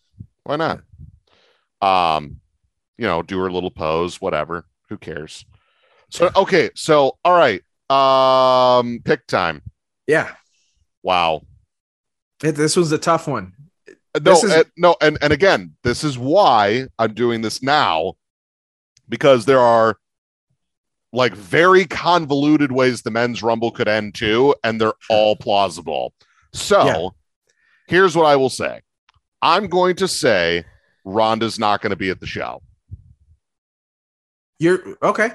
[0.45, 0.83] Why not?
[1.81, 2.41] Um,
[2.99, 4.67] you know, do her little pose, whatever.
[4.89, 5.45] Who cares?
[6.11, 7.63] So okay, so all right.
[7.91, 9.63] Um, pick time.
[10.07, 10.33] Yeah.
[11.03, 11.43] Wow.
[12.45, 13.53] It- this was a tough one.
[13.89, 17.63] Uh, No, This is- uh, no, and and again, this is why I'm doing this
[17.63, 18.15] now,
[19.09, 19.99] because there are
[21.17, 26.13] like very convoluted ways the men's rumble could end too, and they're all plausible.
[26.53, 27.09] So Yeah.
[27.89, 28.83] here's what I will say.
[29.41, 30.65] I'm going to say
[31.05, 32.61] Ronda's not going to be at the show.
[34.59, 35.31] You're okay.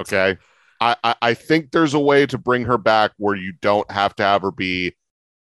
[0.00, 0.38] Okay.
[0.80, 4.16] I, I, I think there's a way to bring her back where you don't have
[4.16, 4.94] to have her be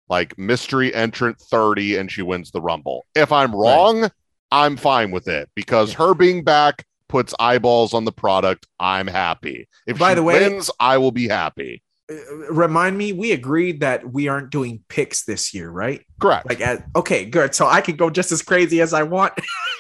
[0.10, 3.06] like mystery entrant 30 and she wins the rumble.
[3.16, 4.10] If I'm wrong,
[4.52, 8.68] I'm fine with it because her being back puts eyeballs on the product.
[8.80, 9.68] I'm happy.
[9.86, 11.82] If By she the way- wins, I will be happy.
[12.12, 12.16] Uh,
[12.52, 16.06] Remind me, we agreed that we aren't doing picks this year, right?
[16.22, 16.48] Correct.
[16.48, 17.54] Like, at, okay, good.
[17.54, 19.34] So I can go just as crazy as I want.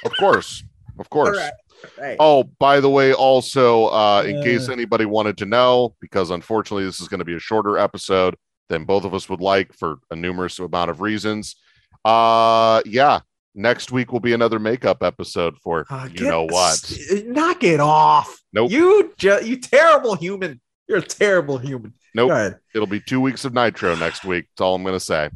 [0.05, 0.63] of course.
[0.99, 1.37] Of course.
[1.95, 2.17] Right.
[2.19, 4.71] Oh, by the way, also, uh, in case Uh.
[4.71, 8.35] anybody wanted to know, because unfortunately this is going to be a shorter episode
[8.67, 11.55] than both of us would like for a numerous amount of reasons.
[12.03, 13.19] Uh, yeah,
[13.57, 16.73] next week will be another makeup episode for Uh, you know what.
[16.73, 18.39] s- Knock it off.
[18.53, 18.71] Nope.
[18.71, 20.61] You, ju- you terrible human.
[20.87, 21.93] You're a terrible human.
[22.15, 22.29] Nope.
[22.29, 22.59] Go ahead.
[22.73, 24.45] It'll be two weeks of Nitro next week.
[24.51, 25.29] That's all I'm going to say.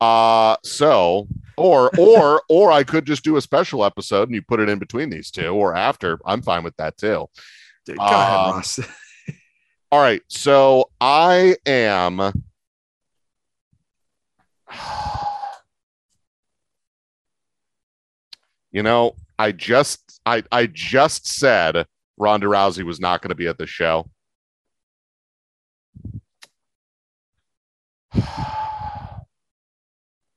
[0.00, 4.60] Uh, so, or, or, or I could just do a special episode and you put
[4.60, 6.18] it in between these two or after.
[6.24, 7.26] I'm fine with that too.
[7.86, 8.78] Dude, Go ahead, Um, Ross.
[9.90, 10.22] All right.
[10.28, 12.20] So I am.
[18.74, 21.86] You know, I just I I just said
[22.18, 24.10] Ronda Rousey was not going to be at the show.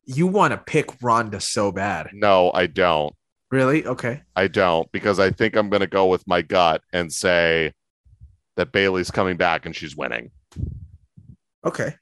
[0.10, 2.12] You want to pick Ronda so bad.
[2.14, 3.14] no, I don't.
[3.52, 3.86] Really?
[3.86, 4.22] Okay.
[4.38, 7.74] I don't because I think I'm going to go with my gut and say
[8.56, 10.32] that Bayley's coming back and she's winning.
[11.66, 11.96] Okay.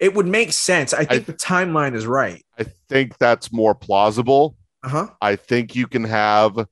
[0.00, 0.92] It would make sense.
[0.92, 2.44] I think the timeline is right.
[2.58, 4.56] I think that's more plausible.
[4.82, 5.06] Uh huh.
[5.20, 6.66] I think you can have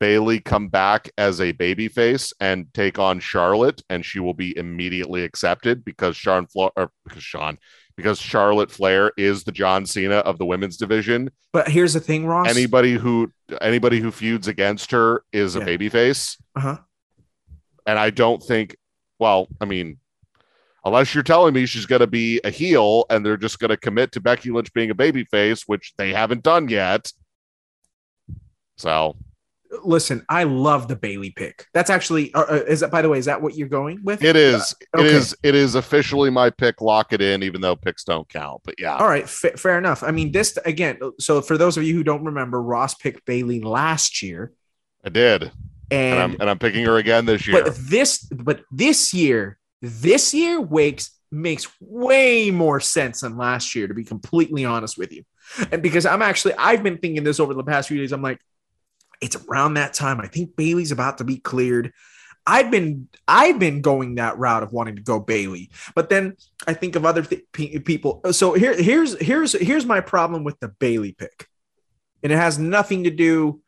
[0.00, 5.22] Bayley come back as a babyface and take on Charlotte, and she will be immediately
[5.24, 7.58] accepted because Sean Fla- or because Sean
[7.96, 11.30] because Charlotte Flair is the John Cena of the women's division.
[11.52, 12.48] But here's the thing, Ross.
[12.48, 15.66] Anybody who anybody who feuds against her is a Yeah.
[15.66, 16.76] babyface, uh huh.
[17.86, 18.76] and I don't think.
[19.20, 19.98] Well, I mean,
[20.84, 23.76] unless you're telling me she's going to be a heel and they're just going to
[23.76, 27.12] commit to Becky Lynch being a babyface, which they haven't done yet.
[28.82, 29.16] So
[29.84, 31.66] Listen, I love the Bayley pick.
[31.72, 34.22] That's actually, uh, uh, is that, by the way, is that what you're going with?
[34.22, 34.74] It is.
[34.94, 35.06] okay.
[35.06, 35.36] It is.
[35.42, 36.82] It is officially my pick.
[36.82, 38.60] Lock it in, even though picks don't count.
[38.64, 40.02] But yeah, All right, fa- fair enough.
[40.02, 40.98] I mean, this again.
[41.18, 44.52] So for those of you who don't remember, Ross picked Bayley last year,
[45.04, 45.50] I did,
[45.90, 47.62] and, I'm and and I'm picking her again this year.
[47.62, 53.88] but this, but this year, this year wakes makes way more sense than last year.
[53.88, 55.24] To be completely honest with you,
[55.70, 58.12] and because I'm actually, I've been thinking this over the past few days.
[58.12, 58.38] I'm like,
[59.22, 60.20] it's around that time.
[60.20, 61.92] I think Bayley's about to be cleared.
[62.46, 66.74] I've been I've been going that route of wanting to go Bayley, but then I
[66.74, 68.20] think of other th- pe- people.
[68.32, 71.46] So here here's here's here's my problem with the Bayley pick,
[72.22, 73.62] and it has nothing to do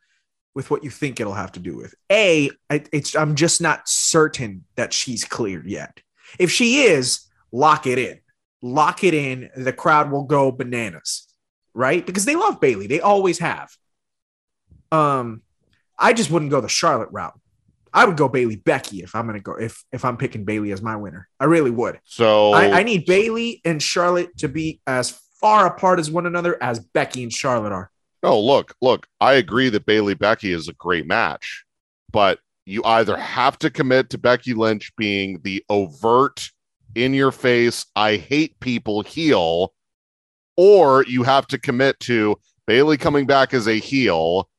[0.53, 1.95] with what you think it'll have to do with.
[2.11, 6.01] A, I, it's I'm just not certain that she's cleared yet.
[6.37, 8.19] If she is, lock it in,
[8.61, 9.49] lock it in.
[9.55, 11.27] The crowd will go bananas,
[11.73, 12.05] right?
[12.05, 13.71] Because they love Bayley, they always have.
[14.91, 15.41] Um,
[15.97, 17.39] I just wouldn't go the Charlotte route.
[17.93, 20.81] I would go Bayley Becky if I'm gonna go if if I'm picking Bayley as
[20.81, 21.29] my winner.
[21.39, 21.99] I really would.
[22.03, 26.61] so I, I need Bayley and Charlotte to be as far apart as one another
[26.61, 27.89] as Becky and Charlotte are.
[28.23, 29.07] Oh, look, look.
[29.21, 31.63] I agree that Bayley Becky is a great match,
[32.11, 36.49] but you either have to commit to Becky Lynch being the overt,
[36.95, 39.73] in your face, I hate people heel,
[40.57, 44.49] or you have to commit to Bayley coming back as a heel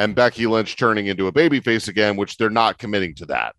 [0.00, 3.54] and Becky Lynch turning into a babyface again, which they're not committing to that.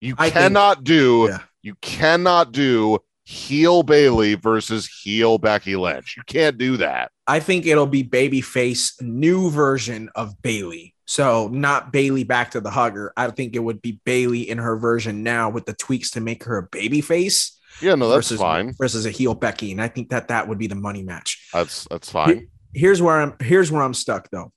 [0.00, 1.38] You I think- cannot do Yeah.
[1.62, 6.16] you cannot do heel Bayley versus heel Becky Lynch.
[6.16, 7.10] You can't do that.
[7.26, 10.94] I think it'll be babyface new version of Bayley.
[11.06, 13.12] So not Bayley back to the hugger.
[13.16, 16.44] I think it would be Bayley in her version now with the tweaks to make
[16.44, 18.74] her a babyface Yeah, no, that's versus fine.
[18.78, 21.48] versus a heel Becky, and I think that that would be the money match.
[21.52, 22.48] That's that's fine.
[22.74, 23.34] Here's where I'm.
[23.40, 24.52] Here's where I'm stuck though,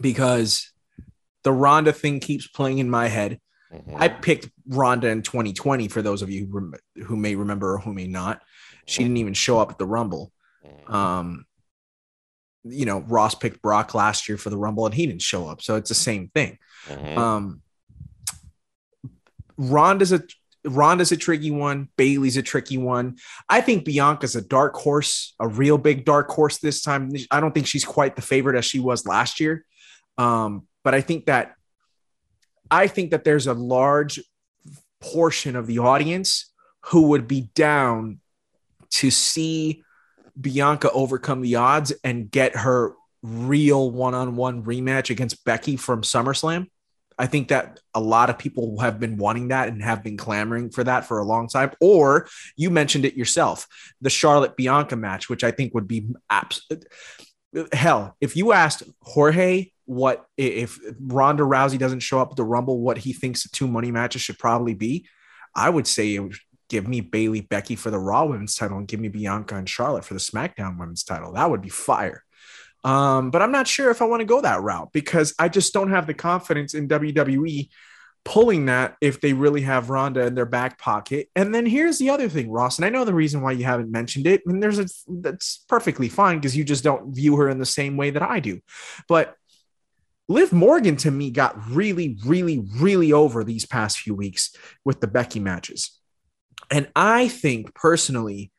[0.00, 0.72] because
[1.42, 3.40] the Ronda thing keeps playing in my head.
[3.72, 3.96] Mhm.
[4.00, 6.74] I picked Ronda in 2020 for those of you who, rem-
[7.06, 8.40] who may remember or who may not.
[8.86, 10.32] She didn't even show up at the Rumble.
[10.86, 11.46] Um,
[12.64, 15.60] you know, Ross picked Brock last year for the Rumble and he didn't show up.
[15.62, 16.58] So it's the same thing.
[16.88, 17.16] Mhm.
[17.16, 17.62] Um,
[19.56, 20.22] Ronda's a
[20.66, 21.90] Ronda's a tricky one.
[21.98, 23.16] Bayley's a tricky one.
[23.50, 27.10] I think Bianca's a dark horse, a real big dark horse this time.
[27.30, 29.66] I don't think she's quite the favorite as she was last year.
[30.18, 31.54] Um, but I think that
[32.70, 34.20] I think that there's a large
[35.00, 36.52] portion of the audience
[36.86, 38.20] who would be down
[38.90, 39.84] to see
[40.40, 46.66] Bianca overcome the odds and get her real one-on-one rematch against Becky from SummerSlam.
[47.18, 50.70] I think that a lot of people have been wanting that and have been clamoring
[50.70, 51.70] for that for a long time.
[51.80, 53.68] Or you mentioned it yourself,
[54.00, 56.66] the Charlotte Bianca match, which I think would be abs-
[57.72, 58.16] hell.
[58.20, 62.98] If you asked Jorge what if Ronda Rousey doesn't show up at the Rumble, what
[62.98, 65.06] he thinks the two money matches should probably be,
[65.54, 66.36] I would say it would
[66.68, 70.04] give me Bayley Becky for the Raw Women's title and give me Bianca and Charlotte
[70.04, 71.32] for the SmackDown Women's title.
[71.34, 72.24] That would be fire.
[72.82, 75.72] Um, but I'm not sure if I want to go that route because I just
[75.72, 77.68] don't have the confidence in WWE
[78.24, 81.28] pulling that if they really have Ronda in their back pocket.
[81.36, 83.90] And then here's the other thing, Ross, and I know the reason why you haven't
[83.90, 84.86] mentioned it, and there's a
[85.20, 88.40] that's perfectly fine because you just don't view her in the same way that I
[88.40, 88.60] do.
[89.08, 89.34] But
[90.28, 95.06] Liv Morgan to me got really, really, really over these past few weeks with the
[95.06, 95.98] Becky matches.
[96.70, 98.50] And I think personally,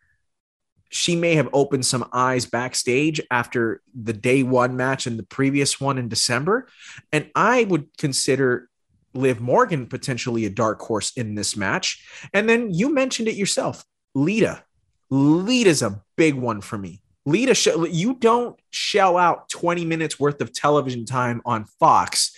[0.90, 5.82] she may have opened some eyes backstage after the day one match and the previous
[5.82, 6.68] one in December.
[7.12, 8.70] And I would consider
[9.14, 12.06] Liv Morgan potentially a dark horse in this match.
[12.34, 14.64] And then you mentioned it yourself, Lita.
[15.10, 17.02] Lita's a big one for me.
[17.26, 22.36] Lita, sh- you don't shell out 20 minutes worth of television time on Fox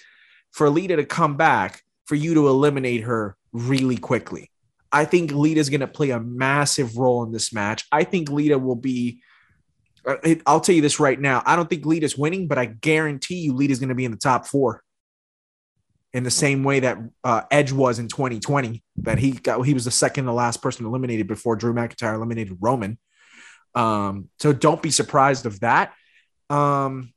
[0.52, 4.50] for Lita to come back for you to eliminate her really quickly.
[4.92, 7.86] I think Lita's going to play a massive role in this match.
[7.92, 9.22] I think Lita will be.
[10.06, 11.44] uh, I'll tell you this right now.
[11.46, 14.18] I don't think Lita's winning, but I guarantee you Lita's going to be in the
[14.18, 14.84] top four.
[16.14, 19.84] In the same way that uh, Edge was in 2020, that he got, he was
[19.84, 22.98] the second to last person eliminated before Drew McIntyre eliminated Roman.
[23.78, 25.94] Um, so don't be surprised of that.
[26.50, 27.14] Um,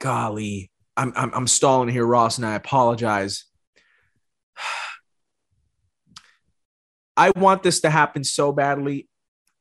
[0.00, 3.44] golly, I'm, I'm I'm stalling here, Ross, and I apologize.
[7.16, 9.08] I want this to happen so badly.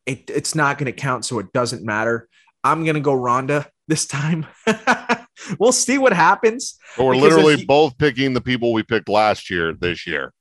[0.08, 2.28] It, it's not going to count, so it doesn't matter.
[2.64, 4.48] I'm going to go Ronda this time.
[5.60, 6.80] we'll see what happens.
[6.98, 10.34] But we're literally you- both picking the people we picked last year this year.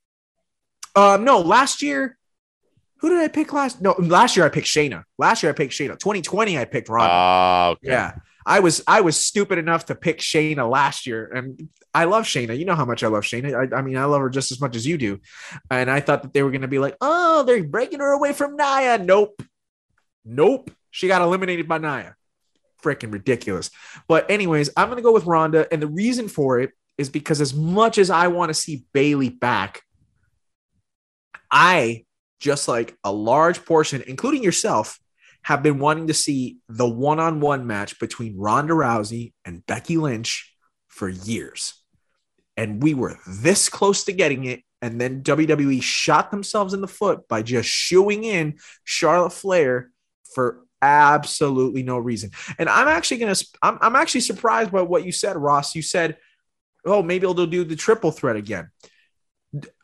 [0.97, 2.17] Um, no, last year,
[3.01, 3.81] who did I pick last?
[3.81, 5.05] No, last year I picked Shayna.
[5.19, 5.99] Last year I picked Shayna.
[5.99, 7.11] 2020 I picked Ronda.
[7.11, 7.89] Ah, okay.
[7.89, 8.13] Yeah.
[8.45, 12.59] I was I was stupid enough to pick Shayna last year, and I love Shayna.
[12.59, 13.73] You know how much I love Shayna.
[13.73, 15.21] I, I mean, I love her just as much as you do.
[15.71, 18.33] And I thought that they were going to be like, oh, they're breaking her away
[18.33, 18.99] from Nia.
[18.99, 19.43] Nope,
[20.25, 20.71] nope.
[20.91, 22.17] She got eliminated by Nia.
[22.83, 23.71] Freaking ridiculous.
[24.09, 27.41] But anyways, I'm going to go with Ronda, and the reason for it is because
[27.41, 29.83] as much as I want to see Bayley back,
[31.51, 32.05] I
[32.41, 34.99] just like a large portion, including yourself,
[35.43, 40.55] have been wanting to see the one-on-one match between Ronda Rousey and Becky Lynch
[40.89, 41.75] for years.
[42.57, 44.63] And we were this close to getting it.
[44.83, 49.91] And then WWE shot themselves in the foot by just shooing in Charlotte Flair
[50.35, 52.31] for absolutely no reason.
[52.59, 55.75] And I'm actually gonna I'm, I'm actually surprised by what you said, Ross.
[55.75, 56.17] You said,
[56.87, 58.71] oh, maybe they'll do the triple threat again.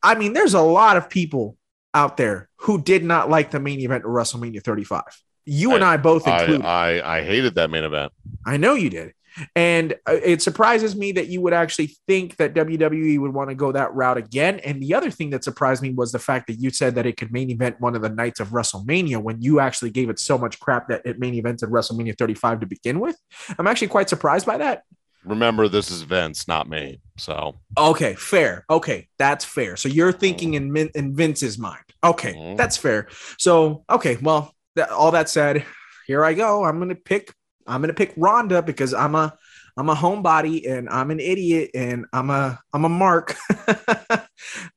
[0.02, 1.56] I mean, there's a lot of people
[1.96, 5.02] out there who did not like the main event of WrestleMania 35.
[5.46, 6.66] You and I both I, included.
[6.66, 8.12] I I hated that main event.
[8.44, 9.14] I know you did.
[9.54, 13.54] And uh, it surprises me that you would actually think that WWE would want to
[13.54, 14.60] go that route again.
[14.60, 17.16] And the other thing that surprised me was the fact that you said that it
[17.16, 20.38] could main event one of the nights of WrestleMania when you actually gave it so
[20.38, 23.16] much crap that it main evented WrestleMania 35 to begin with.
[23.58, 24.84] I'm actually quite surprised by that.
[25.24, 27.00] Remember, this is Vince, not me.
[27.18, 28.64] So Okay, fair.
[28.70, 29.76] Okay, that's fair.
[29.76, 31.82] So you're thinking in, Min- in Vince's mind.
[32.10, 32.56] Okay, Mhm.
[32.56, 33.08] that's fair.
[33.38, 35.64] So okay, well, that, all that said,
[36.06, 36.64] here I go.
[36.64, 37.34] I'm gonna pick.
[37.66, 39.36] I'm gonna pick Ronda because I'm a
[39.76, 43.36] I'm a homebody and I'm an idiot and I'm a I'm a mark.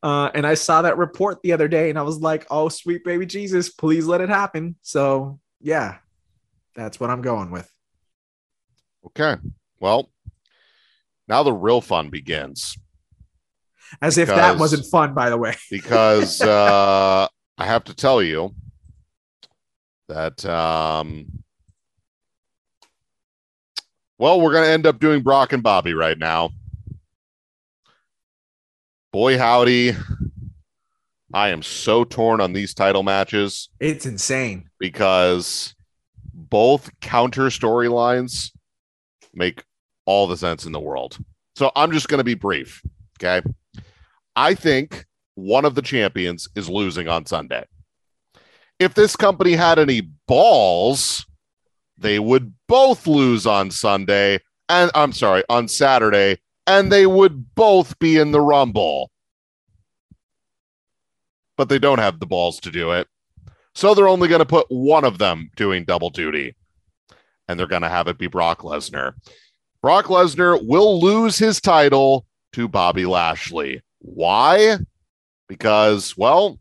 [0.04, 3.04] uh, and I saw that report the other day and I was like, oh sweet
[3.06, 4.76] baby Jesus, please let it happen.
[4.82, 5.98] So yeah,
[6.76, 7.72] that's what I'm going with.
[9.06, 9.36] Okay.
[9.80, 10.10] Well,
[11.28, 12.78] now the real fun begins.
[14.02, 15.56] As because, if that wasn't fun, by the way.
[15.72, 17.28] because uh,
[17.58, 18.54] I have to tell you
[20.08, 21.44] that um,
[24.20, 26.52] well, we're going to end up doing Brock and Bobby right now.
[29.14, 29.96] Boy, howdy.
[31.34, 33.70] I am so torn on these title matches.
[33.80, 35.74] It's insane because
[36.34, 38.52] both counter storylines
[39.34, 39.64] make
[40.06, 41.18] all the sense in the world.
[41.56, 42.82] So I'm just going to be brief.
[43.18, 43.42] Okay.
[44.36, 45.06] I think
[45.36, 47.66] one of the champions is losing on Sunday.
[48.80, 51.26] If this company had any balls,
[51.98, 57.98] they would both lose on Sunday and I'm sorry, on Saturday, and they would both
[57.98, 59.12] be in the Rumble.
[61.58, 63.08] But they don't have the balls to do it.
[63.74, 66.56] So they're only going to put one of them doing double duty.
[67.48, 69.14] And they're going to have it be Brock Lesnar.
[69.82, 73.82] Brock Lesnar will lose his title to Bobby Lashley.
[74.00, 74.78] Why?
[75.48, 76.60] Because, well,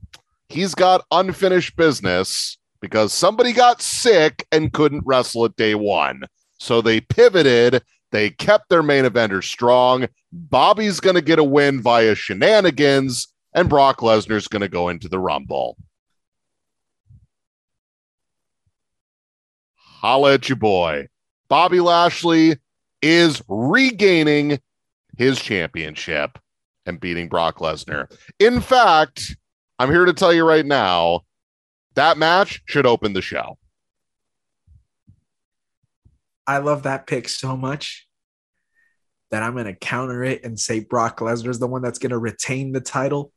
[0.49, 6.22] he's got unfinished business because somebody got sick and couldn't wrestle at day one.
[6.59, 7.82] So they pivoted.
[8.11, 10.09] They kept their main eventer strong.
[10.32, 15.09] Bobby's going to get a win via shenanigans, and Brock Lesnar's going to go into
[15.09, 15.76] the Rumble.
[19.74, 21.09] Holla at you, boy.
[21.49, 22.57] Bobby Lashley
[23.03, 24.61] is regaining
[25.16, 26.39] his championship
[26.89, 28.11] and beating Brock Lesnar.
[28.41, 29.36] In fact,
[29.78, 31.20] I'm here to tell you right now
[31.95, 33.59] that match should open the show.
[36.47, 38.07] I love that pick so much
[39.30, 42.11] that I'm going to counter it and say Brock Lesnar is the one that's going
[42.11, 43.32] to retain the title.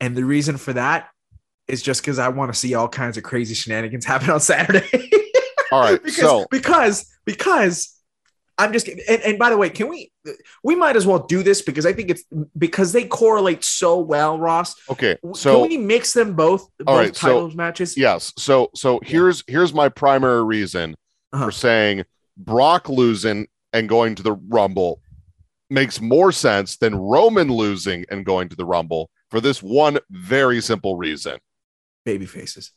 [0.00, 1.08] And the reason for that
[1.66, 5.10] is just because I want to see all kinds of crazy shenanigans happen on Saturday.
[5.72, 6.00] all right.
[6.04, 7.96] because, so because because
[8.60, 10.12] I'm just and, and by the way, can we
[10.62, 12.24] we might as well do this because I think it's
[12.56, 14.74] because they correlate so well, Ross.
[14.90, 15.16] Okay.
[15.34, 17.96] So can we mix them both both right, titles so, matches?
[17.96, 18.32] Yes.
[18.36, 20.94] So so here's here's my primary reason
[21.32, 21.46] uh-huh.
[21.46, 22.04] for saying
[22.36, 25.00] Brock losing and going to the Rumble
[25.70, 30.60] makes more sense than Roman losing and going to the Rumble for this one very
[30.60, 31.38] simple reason.
[32.04, 32.72] Baby faces.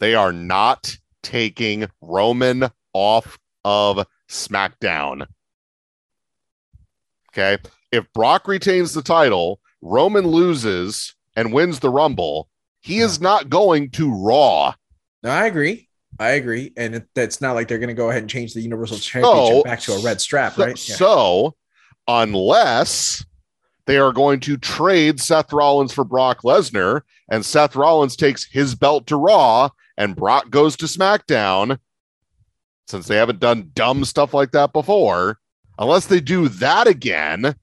[0.00, 5.26] They are not taking Roman off of SmackDown.
[7.32, 7.58] Okay.
[7.90, 12.48] If Brock retains the title, Roman loses and wins the Rumble,
[12.80, 14.74] he is not going to Raw.
[15.22, 15.88] No, I agree.
[16.18, 16.72] I agree.
[16.76, 19.54] And it, it's not like they're going to go ahead and change the Universal Championship
[19.54, 20.88] so, back to a red strap, so, right?
[20.88, 20.96] Yeah.
[20.96, 21.54] So,
[22.08, 23.24] unless
[23.86, 28.74] they are going to trade Seth Rollins for Brock Lesnar and Seth Rollins takes his
[28.74, 31.78] belt to Raw and Brock goes to SmackDown,
[32.86, 35.38] since they haven't done dumb stuff like that before,
[35.78, 37.54] unless they do that again,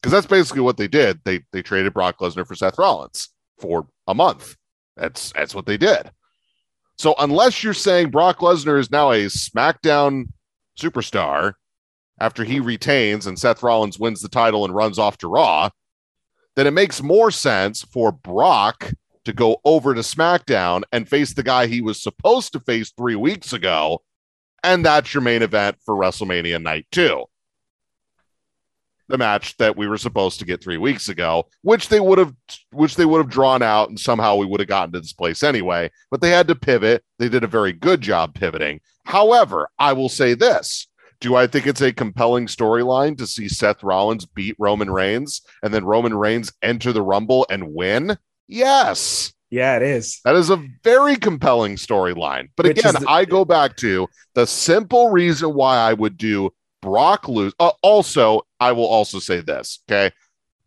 [0.00, 1.20] because that's basically what they did.
[1.24, 3.28] They they traded Brock Lesnar for Seth Rollins
[3.60, 4.56] for a month.
[4.96, 6.10] That's that's what they did.
[6.98, 10.26] So unless you're saying Brock Lesnar is now a SmackDown
[10.78, 11.54] superstar
[12.20, 15.70] after he retains and Seth Rollins wins the title and runs off to Raw,
[16.54, 18.92] then it makes more sense for Brock
[19.24, 23.16] to go over to SmackDown and face the guy he was supposed to face three
[23.16, 24.02] weeks ago
[24.62, 27.24] and that's your main event for WrestleMania night two.
[29.08, 32.34] The match that we were supposed to get three weeks ago, which they would have
[32.70, 35.42] which they would have drawn out and somehow we would have gotten to this place
[35.42, 35.90] anyway.
[36.10, 37.04] But they had to pivot.
[37.18, 38.80] They did a very good job pivoting.
[39.04, 40.86] However, I will say this.
[41.20, 45.72] Do I think it's a compelling storyline to see Seth Rollins beat Roman Reigns and
[45.72, 48.16] then Roman Reigns enter the Rumble and win?
[48.48, 49.32] Yes.
[49.52, 50.18] Yeah, it is.
[50.24, 52.48] That is a very compelling storyline.
[52.56, 56.50] But Which again, the- I go back to the simple reason why I would do
[56.80, 57.52] Brock lose.
[57.60, 59.80] Uh, also, I will also say this.
[59.86, 60.10] Okay.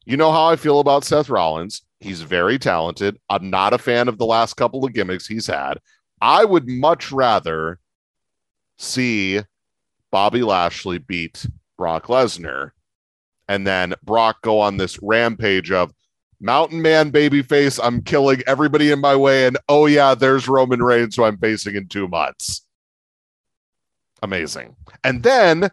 [0.06, 1.82] You know how I feel about Seth Rollins.
[2.00, 3.18] He's very talented.
[3.28, 5.80] I'm not a fan of the last couple of gimmicks he's had.
[6.22, 7.80] I would much rather
[8.78, 9.42] see
[10.12, 12.70] Bobby Lashley beat Brock Lesnar
[13.48, 15.92] and then Brock go on this rampage of
[16.40, 17.80] mountain man babyface.
[17.82, 19.48] I'm killing everybody in my way.
[19.48, 22.66] And oh, yeah, there's Roman Reigns, who I'm facing in two months.
[24.22, 24.76] Amazing.
[25.04, 25.70] And then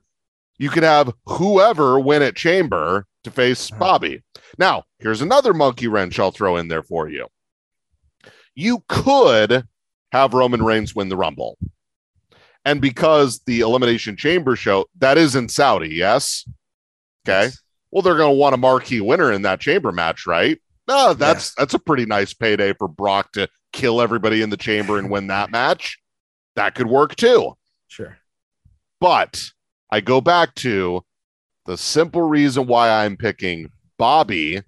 [0.59, 3.79] you could have whoever win at Chamber to face uh-huh.
[3.79, 4.23] Bobby.
[4.59, 7.29] Now, here's another monkey wrench I'll throw in there for you.
[8.55, 9.67] You could
[10.13, 11.57] have Roman Reigns win the Rumble.
[12.65, 16.49] And because the Elimination Chamber show that is in Saudi, yes.
[17.27, 17.47] Okay.
[17.47, 17.62] Yes.
[17.93, 20.59] Well, they're going to want a marquee winner in that chamber match, right?
[20.89, 24.57] Ah, no, that's that's a pretty nice payday for Brock to kill everybody in the
[24.57, 25.99] chamber and win that match.
[26.57, 27.55] That could work too.
[27.89, 28.19] Sure.
[29.01, 29.43] But
[29.91, 31.05] I go back to
[31.67, 34.63] the simple reason why I'm picking Bobby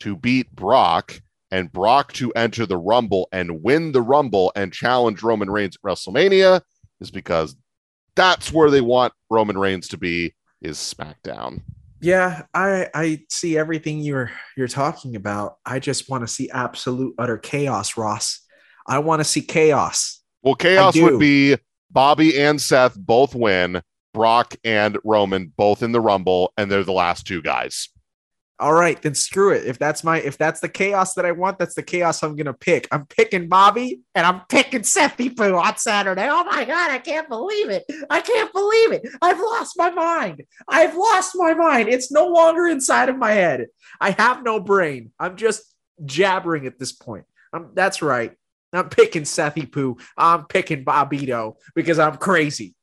[0.00, 1.20] to beat Brock
[1.50, 5.82] and Brock to enter the Rumble and win the Rumble and challenge Roman Reigns at
[5.82, 6.60] WrestleMania
[7.00, 7.56] is because
[8.14, 11.62] that's where they want Roman Reigns to be is SmackDown.
[12.04, 15.56] Yeah, I I see everything you're you're talking about.
[15.64, 18.40] I just want to see absolute utter chaos, Ross.
[18.86, 20.20] I want to see chaos.
[20.42, 21.56] Well, chaos would be
[21.90, 23.80] Bobby and Seth both win,
[24.12, 27.88] Brock and Roman both in the Rumble, and they're the last two guys.
[28.60, 29.66] All right, then screw it.
[29.66, 32.54] If that's my if that's the chaos that I want, that's the chaos I'm gonna
[32.54, 32.86] pick.
[32.92, 36.28] I'm picking Bobby and I'm picking Seth Poo on Saturday.
[36.30, 37.84] Oh my god, I can't believe it.
[38.08, 39.08] I can't believe it.
[39.20, 40.44] I've lost my mind.
[40.68, 41.88] I've lost my mind.
[41.88, 43.66] It's no longer inside of my head.
[44.00, 45.10] I have no brain.
[45.18, 45.62] I'm just
[46.04, 47.24] jabbering at this point.
[47.52, 48.32] I'm, that's right.
[48.72, 49.96] I'm picking Sethy Poo.
[50.16, 52.74] I'm picking Bobito because I'm crazy.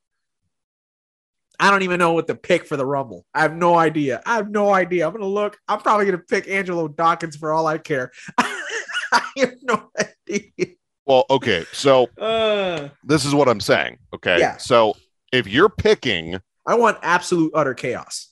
[1.62, 3.24] I don't even know what to pick for the Rumble.
[3.34, 4.20] I have no idea.
[4.26, 5.06] I have no idea.
[5.06, 5.56] I'm gonna look.
[5.68, 8.10] I'm probably gonna pick Angelo Dawkins for all I care.
[8.38, 9.90] I have no
[10.28, 10.74] idea.
[11.06, 13.98] Well, okay, so Uh, this is what I'm saying.
[14.14, 14.38] Okay.
[14.38, 14.56] Yeah.
[14.56, 14.94] So
[15.32, 18.28] if you're picking, I want absolute utter chaos.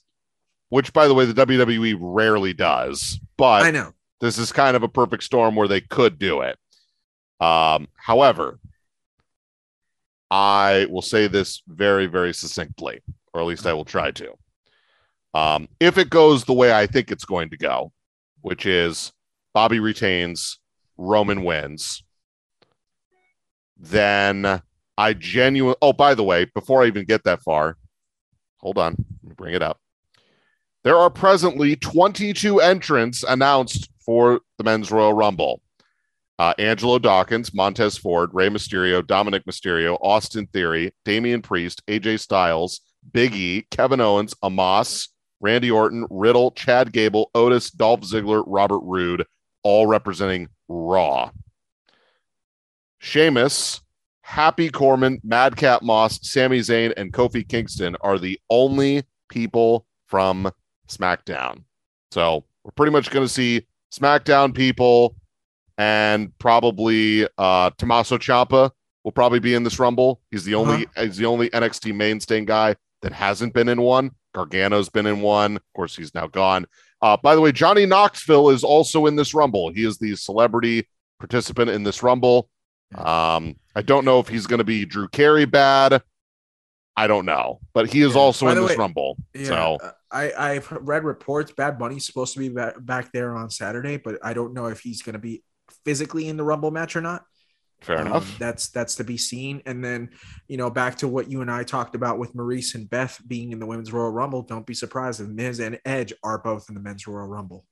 [0.68, 3.92] which by the way, the WWE rarely does, but I know.
[4.20, 6.58] this is kind of a perfect storm where they could do it.
[7.40, 8.58] Um, however,
[10.30, 13.00] I will say this very, very succinctly,
[13.32, 14.34] or at least I will try to.
[15.34, 17.92] Um, if it goes the way I think it's going to go,
[18.42, 19.12] which is
[19.54, 20.58] Bobby retains,
[20.96, 22.02] Roman wins,
[23.76, 24.60] then
[24.98, 25.76] I genuinely.
[25.80, 27.76] Oh, by the way, before I even get that far,
[28.58, 29.78] hold on, let me bring it up.
[30.82, 35.62] There are presently 22 entrants announced for the Men's Royal Rumble.
[36.38, 42.80] Uh, Angelo Dawkins, Montez Ford, Rey Mysterio, Dominic Mysterio, Austin Theory, Damian Priest, AJ Styles,
[43.12, 45.08] Big E, Kevin Owens, Amos,
[45.40, 49.26] Randy Orton, Riddle, Chad Gable, Otis, Dolph Ziggler, Robert Roode,
[49.62, 51.30] all representing Raw.
[52.98, 53.80] Sheamus,
[54.22, 60.50] Happy Corbin, Madcap Moss, Sami Zayn, and Kofi Kingston are the only people from
[60.88, 61.64] SmackDown.
[62.12, 65.16] So we're pretty much going to see SmackDown people
[65.78, 68.70] and probably uh Tommaso Ciampa
[69.02, 70.20] will probably be in this Rumble.
[70.30, 74.10] He's the only he's the only NXT mainstay guy that hasn't been in one.
[74.34, 75.56] Gargano's been in one.
[75.56, 76.66] Of course, he's now gone.
[77.02, 79.72] Uh, by the way, Johnny Knoxville is also in this Rumble.
[79.72, 80.86] He is the celebrity
[81.18, 82.48] participant in this Rumble.
[82.94, 86.02] Um, I don't know if he's going to be Drew Carey bad.
[86.96, 88.20] I don't know, but he is Yeah.
[88.20, 89.16] also By in this way- Rumble.
[89.34, 93.36] Yeah, So uh, I I've read reports Bad Bunny's supposed to be back, back there
[93.36, 95.42] on Saturday, but I don't know if he's going to be
[95.84, 97.24] physically in the Rumble match or not.
[97.80, 98.38] Fair Um, enough.
[98.38, 99.62] That's that's to be seen.
[99.64, 100.10] And then,
[100.48, 103.52] you know, back to what you and I talked about with Maryse and Beth being
[103.52, 104.42] in the Women's Royal Rumble.
[104.42, 107.64] Don't be surprised if Miz and Edge are both in the Men's Royal Rumble.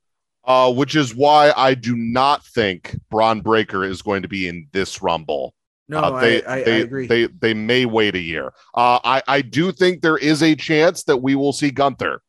[0.44, 4.68] Uh, which is why I do not think Bron Breakker is going to be in
[4.72, 5.54] this Rumble.
[5.90, 7.06] No, Uh, they, I, I, they, I agree.
[7.06, 8.52] They they may wait a year.
[8.74, 12.22] Uh, I I do think there is a chance that we will see Gunther.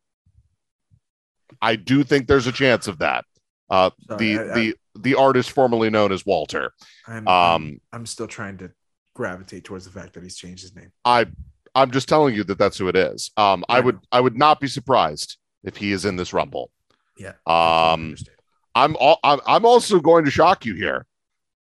[1.61, 3.25] I do think there's a chance of that.
[3.69, 6.73] Uh, Sorry, the I- the the artist formerly known as Walter.
[7.07, 8.71] I'm, um, I'm, still trying to
[9.13, 10.91] gravitate towards the fact that he's changed his name.
[11.05, 11.27] I
[11.75, 13.31] I'm just telling you that that's who it is.
[13.37, 14.01] Um, I I would know.
[14.11, 16.71] I would not be surprised if he is in this Rumble.
[17.17, 17.33] Yeah.
[17.45, 18.15] Um,
[18.75, 21.05] I'm all, I'm I'm also going to shock you here.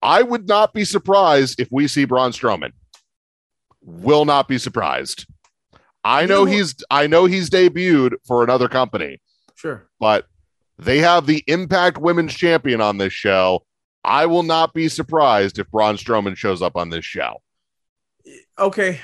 [0.00, 2.72] I would not be surprised if we see Braun Strowman.
[3.82, 5.26] Will not be surprised.
[6.04, 9.20] I You know know he's I know he's debuted for another company,
[9.54, 9.88] sure.
[10.00, 10.26] but
[10.84, 13.64] they have the Impact Women's Champion on this show.
[14.04, 17.40] I will not be surprised if Braun Strowman shows up on this show.
[18.58, 19.00] Okay.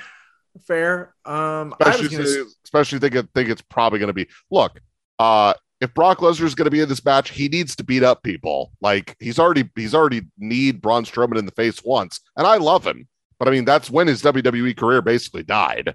[0.67, 1.15] Fair.
[1.25, 4.29] Um, I was Especially, gonna, especially think it- think it's probably going to be.
[4.51, 4.81] Look,
[5.19, 8.03] uh, if Brock Lesnar is going to be in this match, he needs to beat
[8.03, 8.73] up people.
[8.81, 12.85] Like he's already he's already need Braun Strowman in the face once, and I love
[12.85, 13.07] him.
[13.39, 15.95] But I mean, that's when his WWE career basically died,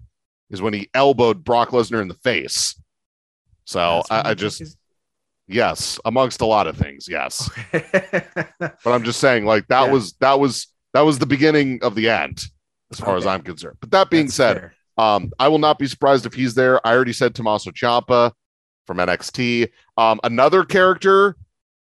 [0.49, 2.81] is when he elbowed Brock Lesnar in the face.
[3.65, 4.77] So I, I just
[5.47, 7.49] yes, amongst a lot of things, yes.
[8.59, 9.91] But I'm just saying, like that Yeah.
[9.91, 12.43] was that was that was the beginning of the end,
[12.91, 13.77] as far as I'm concerned.
[13.79, 14.73] But that being That's said, fair.
[14.97, 16.85] um, I will not be surprised if he's there.
[16.85, 18.31] I already said Tommaso Ciampa
[18.85, 19.69] from NXT.
[19.97, 21.35] Um, another character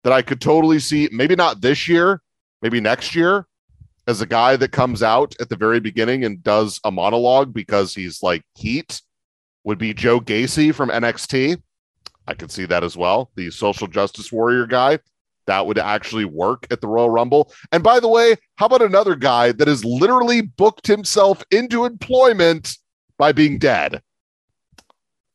[0.04, 2.20] that I could totally see, maybe not this year,
[2.62, 3.46] maybe next year,
[4.06, 7.94] as a guy that comes out at the very beginning and does a monologue because
[7.94, 9.00] he's like heat
[9.64, 11.60] would be Joe Gacy from NXT.
[12.26, 13.30] I could see that as well.
[13.34, 14.98] The social justice warrior guy.
[15.46, 17.52] That would actually work at the Royal Rumble.
[17.72, 22.76] And by the way, how about another guy that has literally booked himself into employment
[23.18, 24.02] by being dead?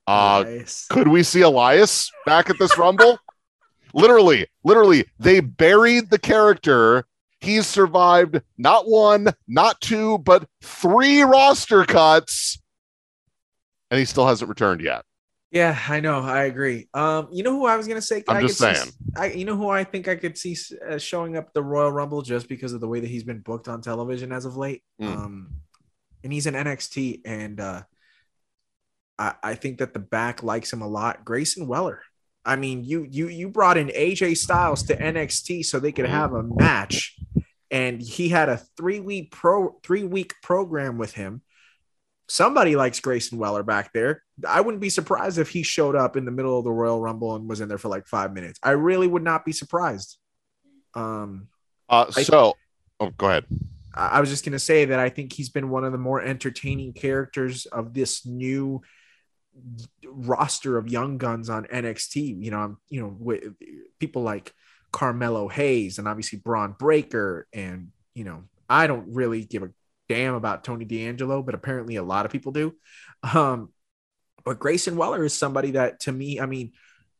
[0.07, 0.85] Uh, Nice.
[0.87, 3.19] could we see Elias back at this Rumble?
[3.93, 7.05] literally, literally, they buried the character.
[7.41, 12.59] He's survived not one, not two, but three roster cuts,
[13.91, 15.03] and he still hasn't returned yet.
[15.55, 16.19] Yeah, I know.
[16.19, 16.89] I agree.
[16.93, 18.21] Um, you know who I was gonna say?
[18.27, 18.91] I'm I just could see- saying.
[19.15, 22.21] I, you know who I think I could see uh, showing up the Royal Rumble
[22.21, 24.83] just because of the way that he's been booked on television as of late.
[25.01, 25.15] Mm.
[25.15, 25.51] Um,
[26.25, 27.83] and he's in NXT, and uh,
[29.17, 31.23] I, I think that the back likes him a lot.
[31.23, 32.01] Grayson Waller.
[32.43, 36.33] I mean, you you you brought in AJ Styles to NXT so they could have
[36.33, 37.15] a match,
[37.71, 41.43] and he had a three week pro three week program with him.
[42.27, 44.21] Somebody likes Grayson Waller back there.
[44.47, 47.35] I wouldn't be surprised if he showed up in the middle of the Royal Rumble
[47.35, 48.59] and was in there for like five minutes.
[48.61, 50.17] I really would not be surprised.
[50.93, 51.47] Um,
[51.87, 52.55] Uh, I- so,
[52.99, 53.45] oh, go ahead.
[53.93, 56.21] I I was just gonna say that I think he's been one of the more
[56.21, 58.81] entertaining characters of this new
[60.05, 62.43] roster of young guns on NXT.
[62.43, 63.43] You know, I'm you know with
[63.99, 64.53] people like
[64.91, 69.69] Carmelo Hayes and obviously Bron Breakker, and you know I don't really give a
[70.09, 72.75] damn about Tony D'Angelo, but apparently a lot of people do.
[73.33, 73.69] Um,
[74.45, 76.71] but Grayson Waller is somebody that to me, I mean,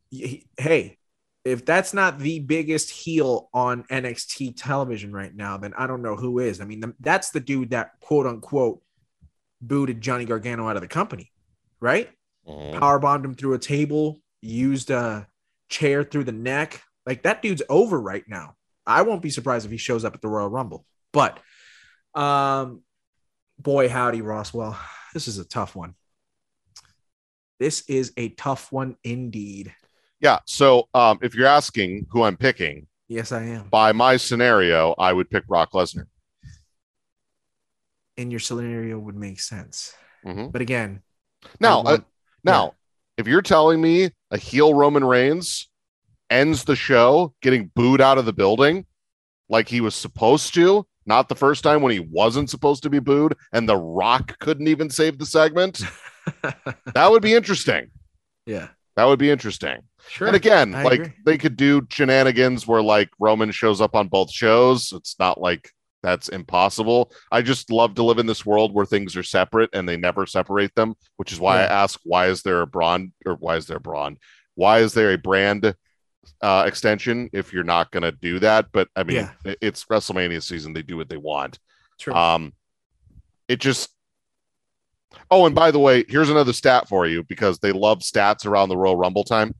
[0.10, 0.98] he- hey,
[1.44, 6.16] if that's not the biggest heel on NXT television right now, then I don't know
[6.16, 6.60] who is.
[6.62, 8.82] I mean, the, that's the dude that quote unquote
[9.62, 11.32] booted Johnny Gargano out of the company,
[11.80, 12.10] right?
[12.48, 12.80] Mhm.
[12.80, 15.28] Power bombed him through a table, used a
[15.70, 16.82] chair through the neck.
[17.06, 18.56] Like that dude's over right now.
[18.88, 20.86] I won't be surprised if he shows up at the Royal Rumble.
[21.12, 21.40] But
[22.14, 22.82] um
[23.60, 24.78] boy howdy Roswell.
[25.14, 25.96] This is a tough one.
[27.60, 29.74] This is a tough one indeed.
[30.20, 30.40] Yeah.
[30.46, 33.70] So, um, if you're asking who I'm picking, Yes, I am.
[33.70, 36.06] by my scenario, I would pick Brock Lesnar.
[38.18, 39.94] And your scenario would make sense.
[40.26, 40.52] Mhm.
[40.52, 41.04] But again,
[41.60, 42.06] Now, want- uh,
[42.44, 42.76] now,
[43.18, 45.70] if you're telling me a heel Roman Reigns
[46.30, 48.86] ends the show getting booed out of the building
[49.48, 53.00] like he was supposed to, not the first time when he wasn't supposed to be
[53.00, 55.82] booed, and The Rock couldn't even save the segment,
[56.42, 57.92] that would be interesting.
[58.46, 59.78] yeah, That would be interesting.
[60.10, 60.28] sure.
[60.28, 61.14] And again, I like agree.
[61.26, 64.92] they could do shenanigans where like Roman shows up on both shows.
[64.94, 65.70] It's not like
[66.04, 67.12] that's impossible.
[67.32, 70.26] I just love to live in this world where things are separate and they never
[70.28, 73.66] separate them, which is why I ask why is there a brawn or why is
[73.66, 74.18] there a brawn?
[74.54, 75.76] Why is there a brand
[76.42, 78.68] uh extension if you're not going to do that?
[78.72, 79.54] But I mean, Yeah.
[79.62, 81.60] it's WrestleMania season, they do what they want.
[82.00, 82.14] True.
[82.14, 82.54] Um,
[83.48, 83.90] it just.
[85.32, 88.70] Oh, and by the way, here's another stat for you because they love stats around
[88.70, 89.56] the Royal Rumble time.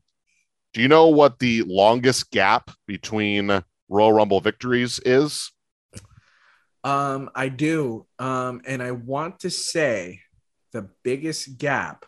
[0.74, 5.50] Do you know what the longest gap between Royal Rumble victories is?
[6.84, 8.06] Um, I do.
[8.18, 10.20] Um, and I want to say
[10.72, 12.04] the biggest gap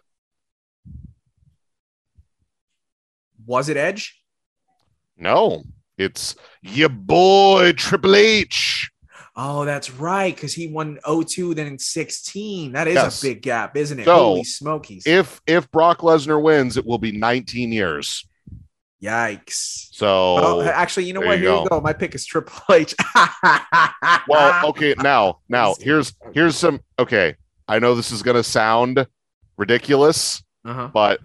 [3.47, 4.18] was it Edge?
[5.19, 5.65] No,
[5.97, 8.91] it's your boy Triple H.
[9.41, 12.73] Oh, that's right, because he won 02, then in 16.
[12.73, 13.23] That is Yes.
[13.23, 14.05] a big gap, isn't it?
[14.05, 15.07] So, Holy smokies.
[15.07, 18.27] If if Brock Lesnar wins, it will be 19 years.
[19.03, 19.89] Yikes.
[19.93, 21.39] So Well, actually, you know what?
[21.39, 21.77] you Here you go.
[21.77, 21.81] go.
[21.81, 22.97] My pick is Triple H.
[24.29, 27.37] well, okay, now now here's here's some okay.
[27.69, 29.07] I know this is gonna sound
[29.57, 30.89] ridiculous, uh-huh.
[30.93, 31.21] but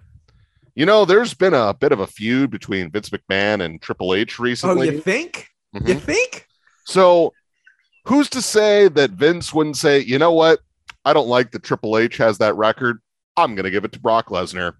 [0.74, 4.38] you know, there's been a bit of a feud between Vince McMahon and Triple H
[4.38, 4.88] recently.
[4.88, 5.48] Oh, you think?
[5.74, 5.88] Mhm.
[5.88, 6.46] You think?
[6.84, 7.32] So,
[8.06, 10.60] who's to say that Vince wouldn't say, you know what?
[11.04, 13.00] I don't like that Triple H has that record.
[13.36, 14.74] I'm going to give it to Brock Lesnar.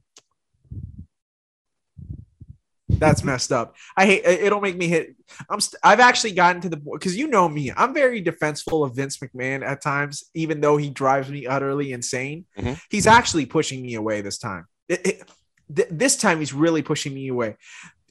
[2.88, 3.74] That's messed up.
[3.96, 5.16] I hate it- it'll make me hit.
[5.48, 7.72] I'm st- I've actually gotten to the point because you know me.
[7.74, 12.44] I'm very defenseful of Vince McMahon at times, even though he drives me utterly insane.
[12.58, 12.78] Mhm.
[12.90, 14.66] He's actually pushing me away this time.
[14.88, 15.30] It- it-
[15.74, 17.56] th- this time he's really pushing me away.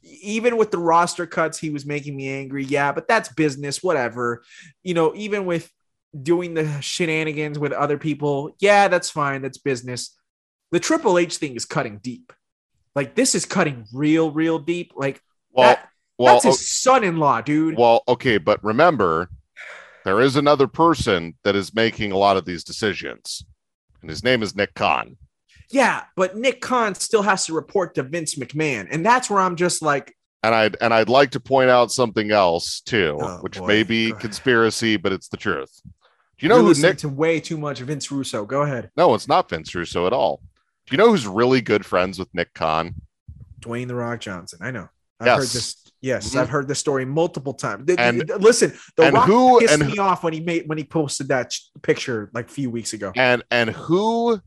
[0.04, 2.64] Even with the roster cuts, he was making me angry.
[2.64, 3.82] Yeah, but that's business.
[3.82, 4.44] Whatever.
[4.84, 5.70] You know, even with
[6.22, 9.42] doing the shenanigans with other people, yeah, that's fine.
[9.42, 10.18] That's business.
[10.72, 12.34] The Triple H thing is cutting deep.
[12.96, 14.92] Like this is cutting real, real deep.
[14.96, 17.78] Like Well, that, well, that's his son-in-law, dude.
[17.78, 19.30] well, okay, but remember,
[20.06, 23.46] there is another person that is making a lot of these decisions,
[24.02, 25.18] and his name is Nick Khan.
[25.74, 29.56] Yeah, but Nick Khan still has to report to Vince McMahon, and that's where I'm
[29.56, 33.58] just like, and I'd and I'd like to point out something else too, Oh, which
[33.58, 33.68] boy.
[33.68, 35.82] may be conspiracy, but it's the truth.
[35.84, 35.92] Do
[36.40, 36.98] you know know who Nick?
[37.00, 38.46] to way too much Vince Russo.
[38.46, 38.92] Go ahead.
[38.98, 40.42] No, it's not Vince Russo at all.
[40.88, 42.96] Do you know who's really good friends with Nick Khan?
[43.62, 44.60] Dwayne the Rock Johnson.
[44.62, 44.90] I know.
[45.20, 45.38] I've Yes.
[45.38, 45.76] heard this.
[46.02, 46.40] Yes, Mhm.
[46.42, 47.90] I've heard this story multiple times.
[47.98, 50.84] And- listen, the and Rock who- pissed and- me off when he made when he
[50.84, 53.14] posted that picture like a few weeks ago.
[53.16, 54.42] And and who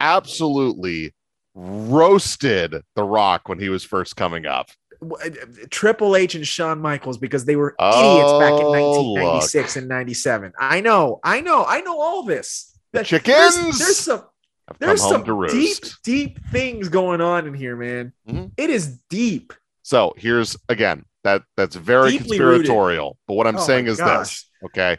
[0.00, 1.14] absolutely
[1.54, 4.70] roasted The Rock when he was first coming up?
[5.00, 5.30] Uh,
[5.70, 10.52] Triple H and Shawn Michaels because they were idiots back in Oh, 1996 and 97.
[10.58, 12.76] I know, I know, I know all this.
[12.92, 14.24] The chickens There's, some
[14.66, 18.12] have there's some deep, deep things going on in here, man.
[18.28, 18.50] Mhm.
[18.56, 19.52] It is deep.
[19.82, 22.66] So here's again that that's very Deeply rooted.
[22.66, 23.18] conspiratorial.
[23.28, 24.18] But what I'm Oh saying is gosh.
[24.18, 24.98] this, okay?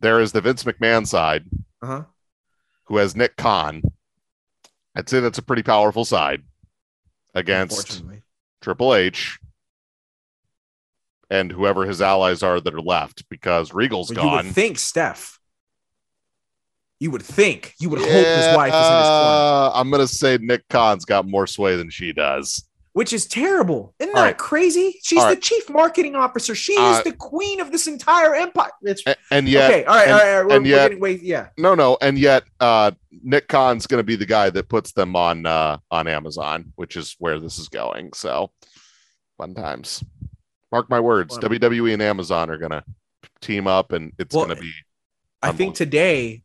[0.00, 1.44] There is the Vince McMahon side
[1.82, 2.04] Uh-huh.
[2.90, 3.82] Who has Nick Khan.
[4.96, 6.42] I'd say that's a pretty powerful side
[7.34, 8.02] against
[8.60, 9.38] Triple H
[11.30, 14.46] and whoever his allies are that are left because Regal's Well, you gone.
[14.46, 15.38] would think Steph.
[16.98, 17.74] You would think.
[17.78, 19.36] You would hope his wife is in his corner,
[19.68, 22.68] Uh, I'm gonna say Nick Khan's got more sway than she does.
[22.92, 23.94] Which is terrible.
[24.00, 24.38] Isn't All that right.
[24.38, 24.98] crazy?
[25.02, 25.42] She's All the right.
[25.42, 26.54] chief marketing officer.
[26.54, 28.70] She Uh, is the queen of this entire empire.
[28.82, 29.84] It's And yet, okay.
[29.84, 30.02] All right.
[30.08, 30.28] and- all right.
[30.32, 30.46] all right.
[30.46, 31.20] We're, and yet- way.
[31.22, 31.48] Yeah.
[31.56, 32.90] no, no, and yet, uh,
[33.22, 37.14] Nick Khan's gonna be the guy that puts them on uh, on Amazon, which is
[37.18, 38.12] where this is going.
[38.14, 38.50] So,
[39.38, 40.02] fun times.
[40.72, 41.36] Mark my words.
[41.38, 42.84] WWE and Amazon are gonna
[43.40, 44.72] team up, and it's Well, gonna be.
[45.42, 46.42] I think today,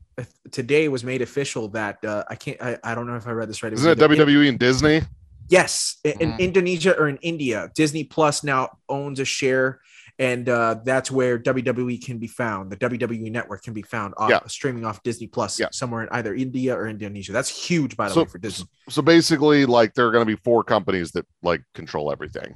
[0.51, 2.61] today was made official that uh, I can't.
[2.61, 3.71] I, I don't know if I read this right.
[3.73, 5.01] Isn't it WWE and Disney?
[5.49, 6.39] Yes, in, Mhm.
[6.39, 9.79] Indonesia or in India, Disney Plus now owns a share,
[10.17, 12.71] and uh, that's where WWE can be found.
[12.71, 14.39] The WWE network can be found off, Yeah.
[14.47, 15.67] streaming off Disney Plus Yeah.
[15.71, 17.31] somewhere in either India or Indonesia.
[17.31, 18.67] That's huge, by the So- way, for Disney.
[18.89, 22.53] So basically, like there are going to be four companies that like control everything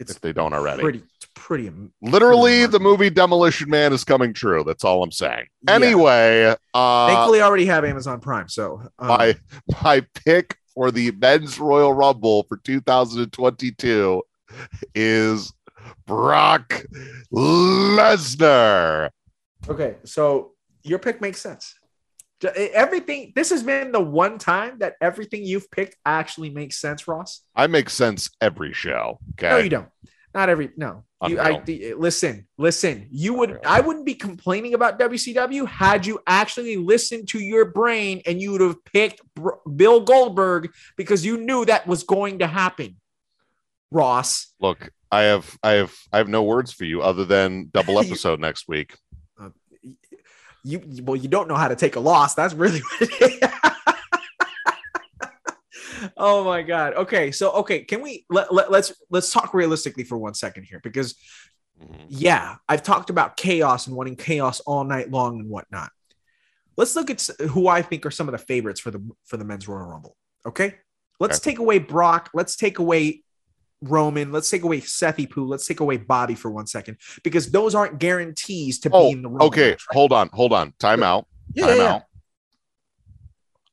[0.00, 0.80] It's if they don't already.
[0.82, 1.70] pretty, it's pretty.
[2.00, 4.64] Literally, pretty the movie Demolition Man is coming true.
[4.64, 5.46] That's all I'm saying.
[5.68, 5.74] Yeah.
[5.74, 9.36] Anyway, uh, Thankfully, I already have Amazon Prime, so um, my
[9.84, 14.22] my pick for the men's Royal Rumble for 2022
[14.94, 15.52] is
[16.06, 16.84] Brock
[17.32, 19.10] Lesnar.
[19.68, 19.96] okay.
[20.04, 20.52] So
[20.82, 21.74] your pick makes sense.
[22.56, 23.32] Everything.
[23.36, 27.42] This has been the one time that everything you've picked actually makes sense, Ross.
[27.54, 29.20] I make sense every show.
[29.34, 29.50] Okay.
[29.50, 29.88] No, you don't.
[30.34, 31.04] Not every no.
[31.28, 31.62] You, I,
[31.96, 33.06] listen, listen.
[33.10, 33.60] You would.
[33.64, 38.50] I wouldn't be complaining about WCW had you actually listened to your brain and you
[38.52, 42.96] would have picked Br- Bill Goldberg because you knew that was going to happen.
[43.92, 47.94] Ross, Look, I have I have I have no words for you other than double
[48.02, 48.96] You- episode next week.
[49.40, 49.50] Uh,
[50.64, 52.34] you well, you don't know how to take a loss.
[52.34, 53.71] That's really what it is.
[56.16, 56.94] Oh my god.
[56.94, 60.80] Okay, so okay, can we let, let, let's let's talk realistically for one second here
[60.82, 61.14] because
[61.82, 62.04] Mhm.
[62.08, 65.90] yeah, I've talked about chaos and wanting chaos all night long and whatnot.
[66.76, 69.44] Let's look at who I think are some of the favorites for the for the
[69.44, 70.16] men's Royal Rumble.
[70.46, 70.76] Okay,
[71.18, 72.30] let's take away Brock.
[72.34, 73.24] Let's take away
[73.80, 74.30] Roman.
[74.32, 75.44] Let's take away Sethy Poo.
[75.46, 79.22] Let's take away Bobby for one second because those aren't guarantees to Oh, be in
[79.22, 79.46] the Rumble.
[79.46, 79.94] Okay, match, right?
[79.96, 80.72] hold on, hold on.
[80.78, 81.26] Time out.
[81.54, 81.94] Yeah, Time yeah, yeah.
[81.94, 82.02] out.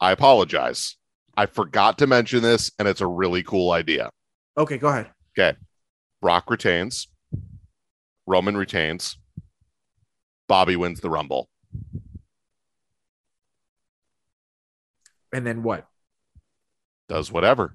[0.02, 0.96] I apologize.
[1.40, 4.10] I forgot to mention this, and it's a really cool idea.
[4.58, 5.10] Okay, go ahead.
[5.38, 5.58] Okay.
[6.22, 7.08] Brock retains,
[8.28, 9.18] Roman retains,
[10.50, 11.48] Bobby wins the Rumble.
[15.32, 15.88] And then what?
[17.08, 17.74] Does whatever.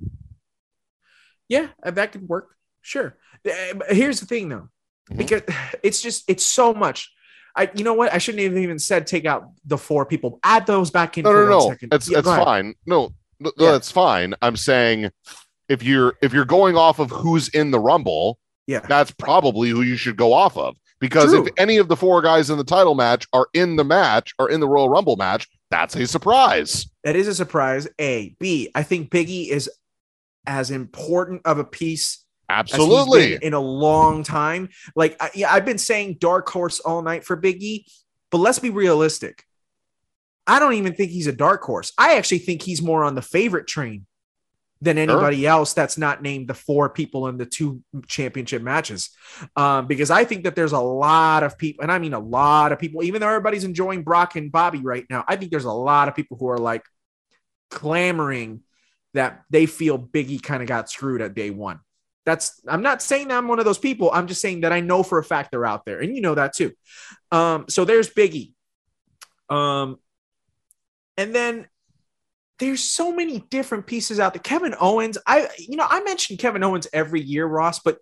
[1.49, 2.55] Yeah, uh, that could work.
[2.83, 3.17] Sure.
[3.49, 4.69] Uh, Here's the thing, though,
[5.11, 5.17] Mhm.
[5.17, 5.43] because
[5.83, 7.11] it's just it's so much.
[7.57, 8.13] I, you know what?
[8.13, 10.39] I shouldn't have even said take out the four people.
[10.43, 11.25] Add those back in.
[11.25, 11.69] No, for no, no.
[11.71, 11.91] second.
[11.93, 12.45] That's Yeah, ahead.
[12.45, 12.75] fine.
[12.85, 13.73] No, no, Yeah.
[13.73, 14.35] that's fine.
[14.43, 15.11] I'm saying
[15.69, 19.83] if you're if you're going off of who's in the Rumble, Yeah, that's probably who
[19.83, 20.77] you should go off of.
[21.01, 21.47] Because True.
[21.47, 24.51] if any of the four guys in the title match are in the match or
[24.51, 26.87] in the Royal Rumble match, that's a surprise.
[27.03, 27.87] that is a surprise.
[28.01, 28.71] A, B.
[28.75, 29.69] I think Biggie is
[30.47, 33.39] as important of a piece Absolutely.
[33.43, 34.69] in a long time.
[34.95, 37.85] Like, I, yeah, I've been saying dark horse all night for Biggie,
[38.31, 39.45] but let's be realistic.
[40.47, 41.93] I don't even think he's a dark horse.
[41.97, 44.07] I actually think he's more on the favorite train
[44.85, 49.11] than anybody else that's not named the four people in the two championship matches.
[49.57, 52.73] Um, because I think that there's a lot of people, and I mean a lot
[52.73, 55.73] of people, even though everybody's enjoying Brock and Bobby right now, I think there's a
[55.73, 56.85] lot of people who are like
[57.71, 58.61] clamoring
[59.15, 61.81] that they feel Biggie kind of got screwed at day one.
[62.27, 64.11] That's I'm not saying that I'm one of those people.
[64.13, 66.35] I'm just saying that I know for a fact they're out there, and you know
[66.35, 66.73] that too.
[67.31, 68.53] Um, so there's Biggie.
[69.49, 69.99] Um,
[71.17, 71.67] and then
[72.59, 74.43] there's so many different pieces out there.
[74.43, 77.99] Kevin Owens, I you know, I mention Kevin Owens every year, Ross, but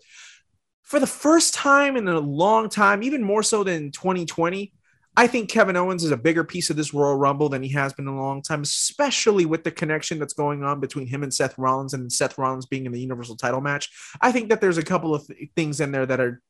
[0.82, 4.72] for the first time in a long time, even more so than 2020,
[5.16, 7.92] I think Kevin Owens is a bigger piece of this Royal Rumble than he has
[7.92, 11.32] been in a long time, especially with the connection that's going on between him and
[11.32, 13.90] Seth Rollins and Seth Rollins being in the Universal title match.
[14.20, 16.40] I think that there's a couple of th- things in there that are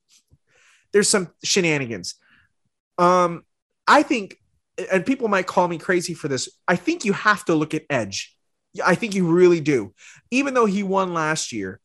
[0.93, 2.15] there's some shenanigans.
[2.99, 3.45] Um,
[3.89, 4.37] I think,
[4.91, 6.49] and people might call me crazy for this.
[6.67, 8.37] I think you have to look at Edge.
[8.85, 9.95] I think you really do.
[10.31, 11.81] Even though he won last year,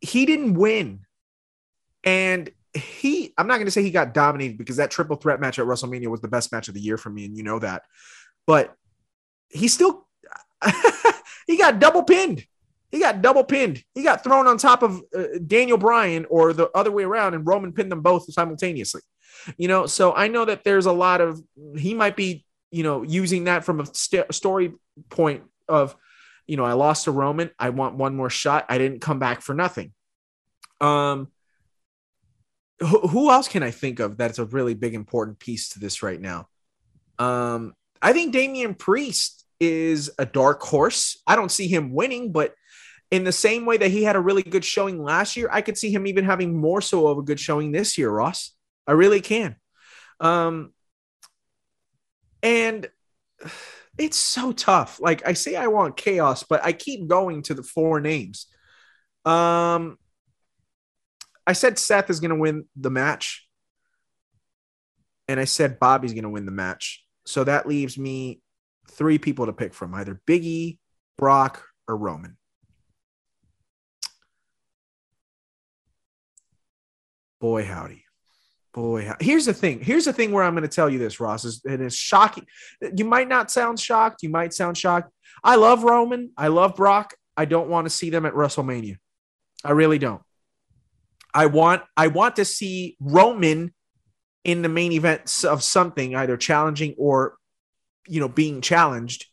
[0.00, 1.00] he didn't win.
[2.02, 5.58] And he, I'm not going to say he got dominated because that triple threat match
[5.58, 7.24] at WrestleMania was the best match of the year for me.
[7.24, 7.82] And you know that.
[8.46, 8.74] But
[9.48, 10.06] he still,
[11.46, 12.44] he got double pinned.
[12.90, 13.82] He got double pinned.
[13.94, 17.46] He got thrown on top of uh, Daniel Bryan or the other way around, and
[17.46, 19.02] Roman pinned them both simultaneously.
[19.56, 21.42] You know, so I know that there's a lot of,
[21.76, 24.72] he might be, you know, using that from a st- story
[25.10, 25.96] point of,
[26.46, 27.50] you know, I lost to Roman.
[27.58, 28.66] I want one more shot.
[28.68, 29.92] I didn't come back for nothing.
[30.80, 31.28] Um,
[32.80, 36.02] who, who else can I think of that's a really big important piece to this
[36.02, 36.48] right now?
[37.18, 41.22] Um, I think Damian Priest is a dark horse.
[41.26, 42.54] I don't see him winning, but
[43.10, 45.78] in the same way that he had a really good showing last year, I could
[45.78, 48.53] see him even having more so of a good showing this year, Ross.
[48.86, 49.56] I really can.
[50.20, 50.72] Um,
[52.42, 52.88] and
[53.98, 55.00] it's so tough.
[55.00, 58.46] Like I say, I want chaos, but I keep going to the four names.
[59.24, 59.98] Um,
[61.46, 63.46] I said Seth is going to win the match,
[65.28, 67.04] and I said Bobby's going to win the match.
[67.26, 68.40] So that leaves me
[68.90, 70.78] three people to pick from either Biggie,
[71.16, 72.36] Brock, or Roman.
[77.40, 78.03] Boy, howdy.
[78.74, 79.80] Boy, here's the thing.
[79.80, 82.44] Here's the thing where I'm going to tell you this, Ross, is it is shocking.
[82.96, 84.24] You might not sound shocked.
[84.24, 85.12] You might sound shocked.
[85.44, 86.32] I love Roman.
[86.36, 87.14] I love Brock.
[87.36, 88.96] I don't want to see them at WrestleMania.
[89.64, 90.22] I really don't.
[91.32, 93.72] I want I want to see Roman
[94.42, 97.36] in the main event of something, either challenging or
[98.08, 99.26] you know being challenged.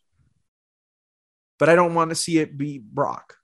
[1.57, 3.37] But I don't want to see it be Brock.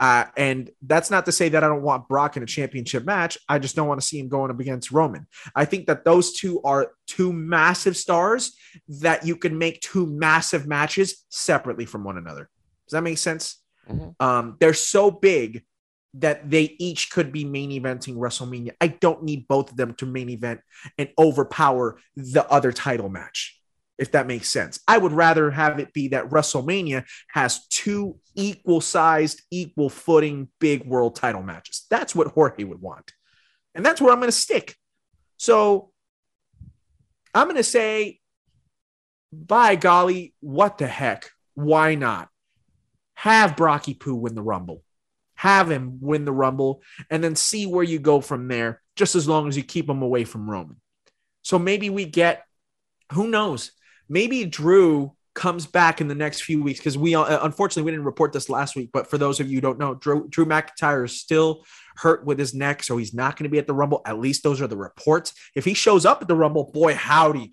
[0.00, 3.36] Uh, and that's not to say that I don't want Brock in a championship match.
[3.48, 5.26] I just don't want to see him going up against Roman.
[5.54, 8.56] I think that those two are two massive stars
[9.00, 12.48] that you can make two massive matches separately from one another.
[12.86, 13.60] Does that make sense?
[13.88, 14.24] Mm-hmm.
[14.24, 15.64] Um, they're so big
[16.14, 18.72] that they each could be main eventing WrestleMania.
[18.80, 20.60] I don't need both of them to main event
[20.96, 23.57] and overpower the other title match
[23.98, 24.80] if that makes sense.
[24.86, 30.86] I would rather have it be that WrestleMania has two equal sized, equal footing, big
[30.86, 31.86] world title matches.
[31.90, 33.12] That's what Jorge would want.
[33.74, 34.76] And that's where I'm going to stick.
[35.36, 35.90] So
[37.34, 38.20] I'm going to say,
[39.32, 41.30] by golly, what the heck?
[41.54, 42.28] Why not?
[43.14, 44.82] Have Brocky Poo win the Rumble.
[45.34, 49.28] Have him win the Rumble and then see where you go from there, just as
[49.28, 50.80] long as you keep him away from Roman.
[51.42, 52.44] So maybe we get,
[53.12, 53.72] who knows?
[54.08, 58.04] Maybe Drew comes back in the next few weeks because we uh, unfortunately we didn't
[58.04, 58.90] report this last week.
[58.92, 61.64] But for those of you who don't know, Drew, Drew McIntyre is still
[61.96, 64.02] hurt with his neck, so he's not going to be at the Rumble.
[64.04, 65.32] At least those are the reports.
[65.54, 67.52] If he shows up at the Rumble, boy howdy,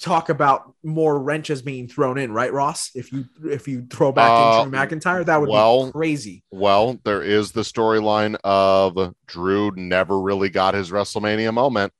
[0.00, 2.92] talk about more wrenches being thrown in, right, Ross?
[2.94, 6.44] If you if you throw back uh, in Drew McIntyre, that would well, be crazy.
[6.50, 11.92] Well, there is the storyline of Drew never really got his WrestleMania moment.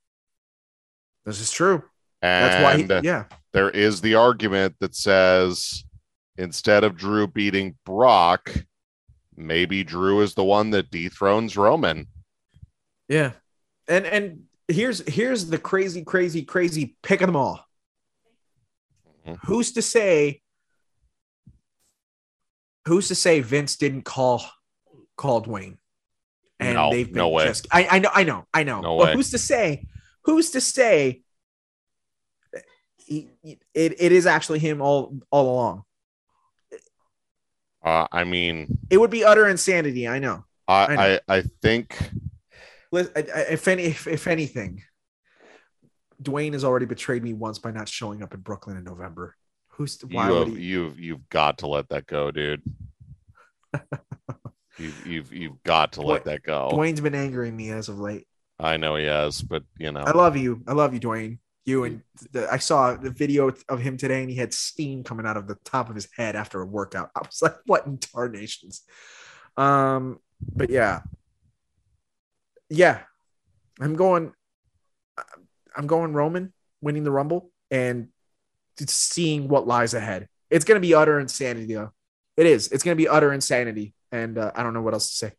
[1.27, 1.83] This is true.
[2.23, 5.85] And That's why, he, yeah, there is the argument that says
[6.37, 8.55] instead of Drew beating Brock,
[9.37, 12.07] maybe Drew is the one that dethrones Roman.
[13.09, 13.33] Yeah.
[13.89, 17.65] And and here's here's the crazy, crazy, crazy pick of them all.
[19.27, 19.47] Mm-hmm.
[19.47, 20.43] Who's to say
[22.87, 24.45] who's to say Vince didn't call
[25.17, 25.79] call Dwayne?
[26.61, 27.47] And no, they've been no way.
[27.47, 28.81] Just, I, I know, I know, I know.
[28.81, 29.15] No but way.
[29.15, 29.87] who's to say?
[30.25, 31.23] Who's to say
[33.09, 35.83] he, it, it is actually him all all along.
[37.83, 40.07] Uh, I mean, it would be utter insanity.
[40.07, 40.45] I know.
[40.67, 41.19] I I, know.
[41.29, 41.97] I, I think.
[42.93, 44.83] If any, if, if anything,
[46.23, 49.35] Dwayne has already betrayed me once by not showing up in Brooklyn in November.
[49.69, 50.63] Who's why you have, he...
[50.63, 52.63] you've you've got to let that go, dude.
[54.79, 56.71] you've you've you've got to Dwayne, let that go.
[56.73, 58.27] Dwayne's been angering me as of late.
[58.59, 60.63] I know he has, but you know, I love you.
[60.67, 61.39] I love you, Dwayne
[61.69, 62.03] you and
[62.33, 65.47] the, I saw the video of him today and he had steam coming out of
[65.47, 67.11] the top of his head after a workout.
[67.16, 68.83] I was like, what in tarnations?
[69.57, 70.19] Um,
[70.55, 71.03] but yeah.
[72.71, 73.01] Yeah.
[73.81, 74.33] I'm going
[75.77, 78.09] I'm going Roman winning the Rumble and
[78.87, 80.29] seeing what lies ahead.
[80.51, 81.93] It's gonna be utter insanity, though.
[82.37, 82.69] It is.
[82.69, 85.33] It's gonna be utter insanity, and uh, I don't know what else to say.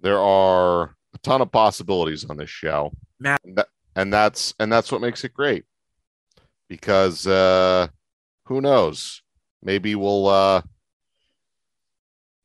[0.00, 3.40] There are a ton of possibilities on this show, Matt.
[3.54, 5.64] that, and that's and that's what makes it great.
[6.68, 7.88] Because uh,
[8.44, 9.22] who knows?
[9.62, 10.62] Maybe we'll uh,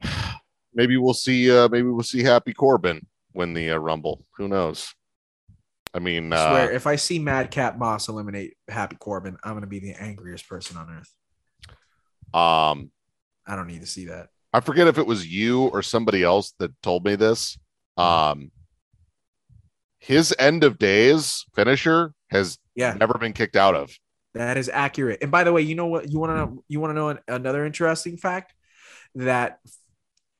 [0.73, 4.25] maybe we'll see uh, maybe we'll see Happy Corbin win the uh, Rumble.
[4.37, 4.93] Who knows?
[5.93, 9.67] I mean, I swear, uh, if I see Madcap Moss eliminate Happy Corbin, I'm gonna
[9.67, 11.13] be the angriest person on earth.
[12.33, 12.91] um,
[13.45, 14.29] I don't need to see that.
[14.53, 17.57] I forget if it was you or somebody else that told me this.
[17.97, 18.51] Um,
[20.01, 23.89] his end of days finisher has Yeah, never been kicked out of.
[24.33, 25.19] that is accurate.
[25.21, 26.11] And by the way, you know what?
[26.11, 26.63] You want to know?
[26.67, 28.53] You want to know an, another interesting fact
[29.15, 29.59] that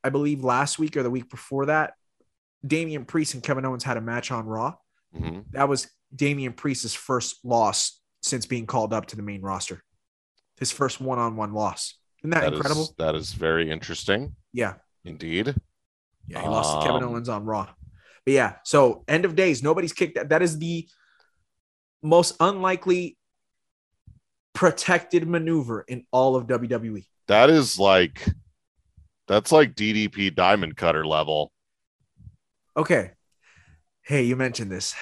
[0.03, 1.93] I believe last week or the week before that,
[2.66, 4.76] Damian Priest and Kevin Owens had a match on Raw.
[5.16, 5.45] Mhm.
[5.51, 9.84] That was Damian Priest's first loss since being called up to the main roster.
[10.59, 11.95] His first one-on-one loss.
[12.22, 12.95] Isn't that, That is- incredible?
[12.97, 14.76] that is very interesting Yeah.
[15.03, 15.55] indeed.
[16.28, 17.68] Yeah, he lost to Kevin Um, Owens on Raw.
[18.26, 20.30] But yeah, so end of days, nobody's kicked that.
[20.30, 20.88] That is the
[22.04, 23.18] most unlikely
[24.54, 26.48] protected maneuver in all of.
[26.48, 27.06] WWE.
[27.28, 28.28] That is like
[29.28, 31.52] that's like DDP Diamond Cutter level.
[32.76, 33.12] Okay.
[34.04, 34.96] Hey, you mentioned this.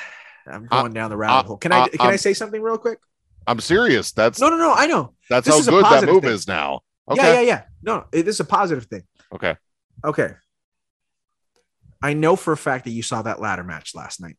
[0.47, 1.57] I'm going down the rabbit uh, hole.
[1.57, 2.99] Can I uh, can I um, say something real quick?
[3.47, 4.11] I'm serious.
[4.11, 4.73] That's No, no, no.
[4.73, 5.13] I know.
[5.29, 6.31] that's this how good that move thing.
[6.31, 6.81] is now.
[7.09, 7.21] Okay.
[7.21, 7.61] Yeah, yeah, yeah.
[7.81, 9.03] No, it is a positive thing.
[9.33, 9.55] Okay.
[10.05, 10.33] Okay.
[12.01, 14.37] I know for a fact that you saw that ladder match last night.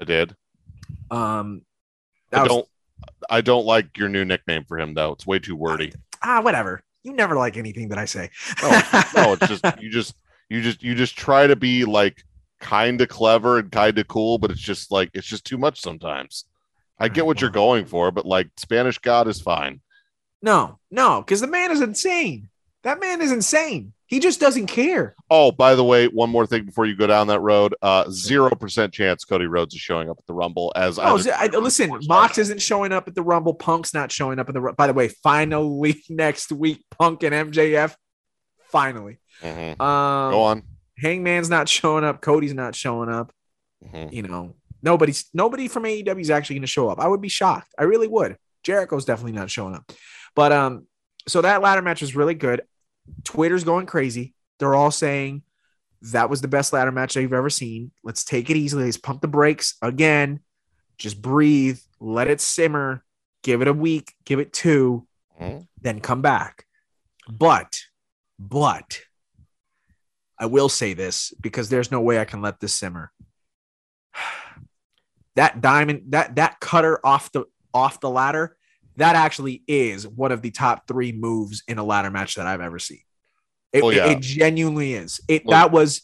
[0.00, 0.34] I did.
[1.10, 1.62] Um,
[2.32, 2.68] I was- don't
[3.30, 5.12] I don't like your new nickname for him though.
[5.12, 5.92] It's way too wordy.
[6.22, 6.82] ah, whatever.
[7.04, 8.30] You never like anything that I say.
[8.62, 8.68] No,
[9.16, 10.14] no, it's just you just
[10.48, 12.22] you just you just try to be like
[12.60, 15.80] kind of clever and kind of cool, but it's just like it's just too much
[15.80, 16.44] sometimes.
[16.98, 19.80] I get what you're going for, but like Spanish God is fine.
[20.42, 22.48] No, no, because the man is insane.
[22.82, 23.92] That man is insane.
[24.08, 25.14] He just doesn't care.
[25.30, 27.74] Oh, by the way, one more thing before you go down that road.
[27.82, 31.46] Uh zero percent chance Cody Rhodes is showing up at the Rumble as either- I,
[31.48, 33.52] listen, Mox isn't showing up at the Rumble.
[33.54, 34.72] Punk's not showing up in the.
[34.76, 37.94] By the way, finally next week, Punk and MJF.
[38.70, 39.80] Finally, Mhm.
[39.80, 40.62] um, Go on.
[40.98, 42.20] Hangman's not showing up.
[42.20, 43.32] Cody's not showing up.
[43.86, 44.12] Mhm.
[44.12, 46.98] You know, nobody's nobody from AEW is actually going to show up.
[46.98, 47.68] I would be shocked.
[47.78, 48.36] I really would.
[48.64, 49.90] Jericho's definitely not showing up.
[50.34, 50.86] But um,
[51.26, 52.62] so that ladder match was really good.
[53.24, 54.34] Twitter's going crazy.
[54.58, 55.42] They're all saying
[56.02, 57.90] that was the best ladder match they've ever seen.
[58.04, 58.84] Let's take it easily.
[58.84, 60.40] Let's pump the brakes again.
[60.96, 61.78] Just breathe.
[62.00, 63.04] Let it simmer.
[63.42, 64.14] Give it a week.
[64.24, 65.06] Give it two.
[65.40, 65.66] Mhm.
[65.80, 66.66] Then come back.
[67.28, 67.80] But,
[68.38, 69.00] but
[70.38, 73.12] I will say this because there's no way I can let this simmer.
[75.34, 78.56] That diamond, that that cutter off the off the ladder,
[78.98, 82.60] that actually is one of the top three moves in a ladder match that I've
[82.60, 83.00] ever seen.
[83.72, 84.06] It, Oh, yeah.
[84.06, 85.20] it, it genuinely is.
[85.28, 86.02] It Well- that was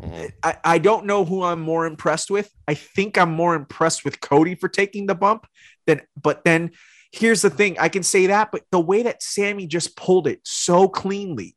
[0.00, 0.30] Mhm.
[0.44, 2.48] I, I don't know who I'm more impressed with.
[2.68, 5.44] I think I'm more impressed with Cody for taking the bump
[5.88, 6.70] than but then
[7.10, 7.76] here's the thing.
[7.80, 11.56] I can say that, but the way that Sammy just pulled it so cleanly.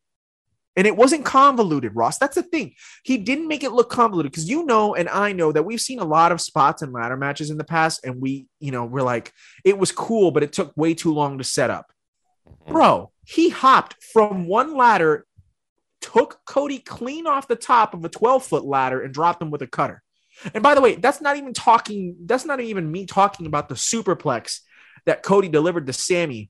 [0.77, 2.17] And it wasn't convoluted, Ross.
[2.17, 2.75] That's the thing.
[3.03, 5.99] He didn't make it look convoluted because you know, and I know that we've seen
[5.99, 9.01] a lot of spots and ladder matches in the past, and we, you know, we're
[9.01, 9.33] like,
[9.65, 11.91] it was cool, but it took way too long to set up.
[12.47, 12.71] Mhm.
[12.71, 15.25] Bro, he hopped from one ladder,
[15.99, 19.61] took Cody clean off the top of a 12 foot ladder and dropped him with
[19.61, 20.01] a cutter.
[20.53, 23.75] And by the way, that's not even talking, that's not even me talking about the
[23.75, 24.59] superplex
[25.05, 26.49] that Cody delivered to Sammy,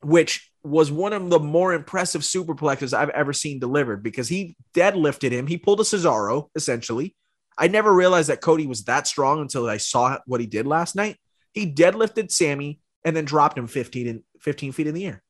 [0.00, 5.30] which was one of the more impressive superplexes I've ever seen delivered because he deadlifted
[5.30, 5.46] him.
[5.46, 7.14] He pulled a Cesaro, essentially.
[7.56, 10.94] I never realized that Cody was that strong until I saw what he did last
[10.94, 11.16] night.
[11.52, 15.22] He deadlifted Sammy and then dropped him 15 in 15 feet in the air.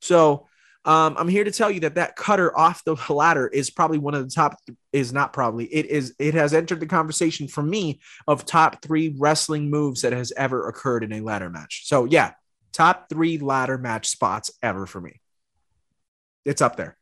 [0.00, 0.46] So
[0.84, 4.14] um, I'm here to tell you that that cutter off the ladder is probably one
[4.14, 4.56] of the top.
[4.92, 6.14] Is not probably it is.
[6.18, 10.68] It has entered the conversation for me of top three wrestling moves that has ever
[10.68, 11.86] occurred in a ladder match.
[11.86, 12.32] So yeah,
[12.74, 15.20] top three ladder match spots ever for me.
[16.44, 16.98] It's up there.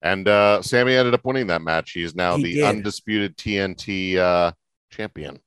[0.00, 1.92] And uh Sammy ended up winning that match.
[1.92, 2.64] He's now He the did.
[2.64, 4.52] undisputed TNT uh
[4.90, 5.40] champion.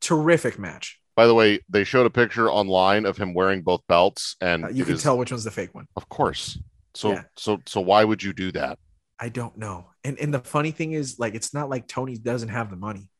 [0.00, 0.98] Terrific match.
[1.16, 4.68] By the way, they showed a picture online of him wearing both belts, and Uh,
[4.68, 5.86] you can is- tell which one's the fake one.
[5.96, 6.58] of course.
[6.94, 7.22] So, Yeah.
[7.36, 8.78] so, so, why would you do that?
[9.18, 9.90] I don't know.
[10.02, 13.10] And and the funny thing is, like, it's not like Tony doesn't have the money.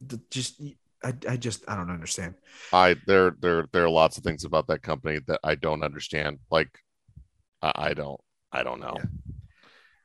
[0.00, 0.60] The- just
[1.02, 2.34] I, I just I don't understand.
[2.72, 6.38] I there, there, there are lots of things about that company that I don't understand.
[6.50, 6.68] Like,
[7.62, 8.20] I, I don't,
[8.52, 8.94] I don't know.
[8.96, 9.04] Yeah.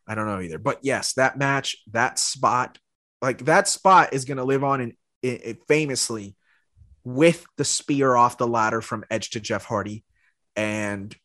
[0.08, 0.58] I don't know either.
[0.60, 2.78] But yes, that match, that spot,
[3.22, 6.36] like that spot is going to live on in, in, in famously
[7.04, 10.04] with the spear off the ladder from Edge to Jeff Hardy.
[10.56, 11.16] And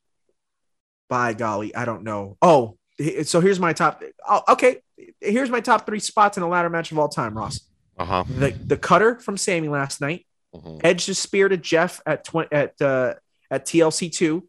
[1.08, 2.36] by golly, I don't know.
[2.40, 2.76] Oh,
[3.24, 4.02] so here's my top.
[4.28, 4.82] Oh, okay,
[5.20, 7.60] here's my top three spots in a ladder match of all time, Ross.
[8.00, 8.24] Uh-huh.
[8.26, 10.26] The the cutter from Sammy last night.
[10.54, 10.80] Mhm.
[10.82, 13.14] Edge just speared at Jeff at tw- at uh,
[13.50, 14.48] at TLC two,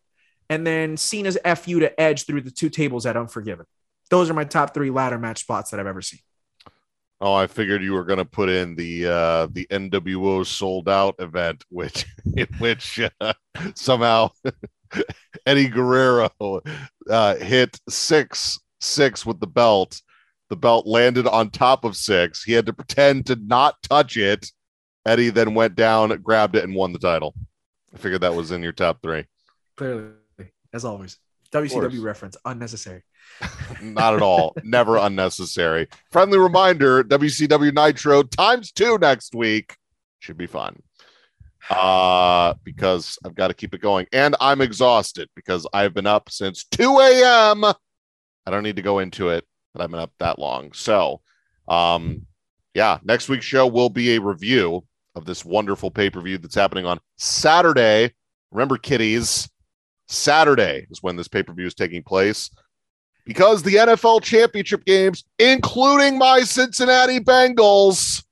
[0.49, 3.65] and then Cena's fu to Edge through the two tables at Unforgiven.
[4.09, 6.21] Those are my top three ladder match spots that I've ever seen.
[7.19, 11.15] Oh, I figured you were going to put in the uh, the NWO Souled Out
[11.19, 12.05] event, which
[12.37, 13.33] in which uh,
[13.75, 14.29] somehow
[15.45, 16.29] Eddie Guerrero
[17.09, 20.01] uh, hit Syxx Syxx with the belt.
[20.51, 22.43] The belt landed on top of Syxx.
[22.43, 24.51] He had to pretend to not touch it.
[25.05, 27.33] Eddie then went down, grabbed it, and won the title.
[27.95, 29.23] I figured that was in your top three.
[29.77, 30.11] Clearly,
[30.73, 31.17] as always.
[31.53, 33.01] WCW reference unnecessary.
[33.81, 34.53] Not at all.
[34.61, 35.87] Never unnecessary.
[36.11, 39.77] Friendly reminder WCW Nitro times two next week.
[40.19, 40.81] Should be fun.
[41.69, 44.05] Uh, because I've got to keep it going.
[44.11, 47.63] And I'm exhausted because I've been up since 2 a.m.
[47.63, 50.74] I don't need to go into it, but I've been up that long.
[50.74, 51.22] So,
[51.67, 52.26] um,
[52.74, 54.84] yeah, next week's show will be a review
[55.15, 58.13] of this wonderful pay per view that's happening on Saturday.
[58.51, 59.49] Remember, kiddies,
[60.07, 62.49] Saturday is when this pay per view is taking place
[63.26, 68.24] because the NFL championship games, including my Cincinnati Bengals,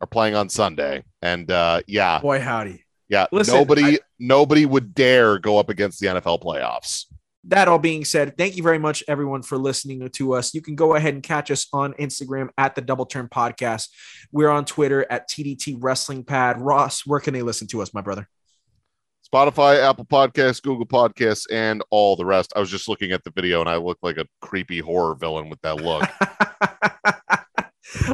[0.00, 1.02] are playing on Sunday.
[1.22, 2.84] And uh, yeah, Boy, howdy.
[3.08, 7.06] yeah, Listen, nobody, I- nobody would dare go up against the NFL playoffs.
[7.48, 10.54] That all being said, thank you very much, everyone, for listening to us.
[10.54, 13.88] You can go ahead and catch us on Instagram at the Double Turn Podcast.
[14.32, 16.60] We're on Twitter at TDT Wrestling Pad.
[16.60, 18.28] Ross, where can they listen to us, my brother?
[19.32, 22.52] Spotify, Apple Podcasts, Google Podcasts, and all the rest.
[22.54, 25.48] I was just looking at the video and I look like a creepy horror villain
[25.48, 26.08] with that look.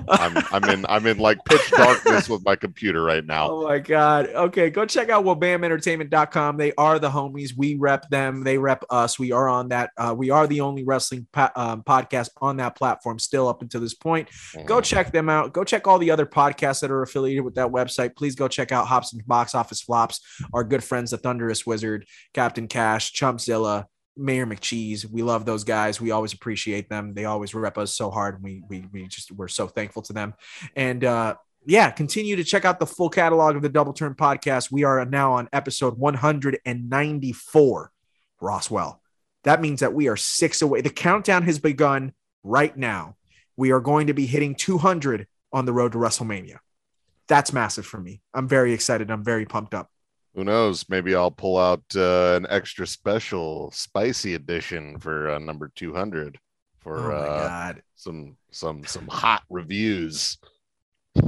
[0.08, 3.50] I'm, I'm in I'm in like pitch darkness with my computer right now.
[3.50, 4.28] Oh my god.
[4.28, 6.56] Okay, go check out WabamEntertainment.com.
[6.56, 7.52] They are the homies.
[7.56, 8.44] We rep them.
[8.44, 9.18] They rep us.
[9.18, 9.90] We are on that.
[9.96, 13.80] Uh, we are the only wrestling po- um, podcast on that platform still up until
[13.80, 14.28] this point.
[14.54, 14.66] Mm.
[14.66, 15.52] Go check them out.
[15.52, 18.16] Go check all the other podcasts that are affiliated with that website.
[18.16, 20.20] Please go check out Hobson's Box Office Flops.
[20.52, 23.86] Our good friends, the Thunderous Wizard, Captain Cash, Chumpzilla.
[24.16, 25.04] Mayor McCheese.
[25.08, 26.00] We love those guys.
[26.00, 27.14] We always appreciate them.
[27.14, 28.42] They always rep us so hard.
[28.42, 30.34] We we we just we're so thankful to them.
[30.76, 34.72] And uh yeah, continue to check out the full catalog of the Double Turn podcast.
[34.72, 37.92] We are now on episode 194,
[38.40, 39.00] Roswell.
[39.44, 40.80] That means that we are six away.
[40.80, 43.16] The countdown has begun right now.
[43.56, 46.58] We are going to be hitting 200 on the road to WrestleMania.
[47.28, 48.20] That's massive for me.
[48.34, 49.10] I'm very excited.
[49.10, 49.88] I'm very pumped up.
[50.34, 50.88] Who knows?
[50.88, 56.38] Maybe I'll pull out uh, an extra special spicy edition for uh, number 200
[56.80, 60.38] for oh uh, some some some hot reviews.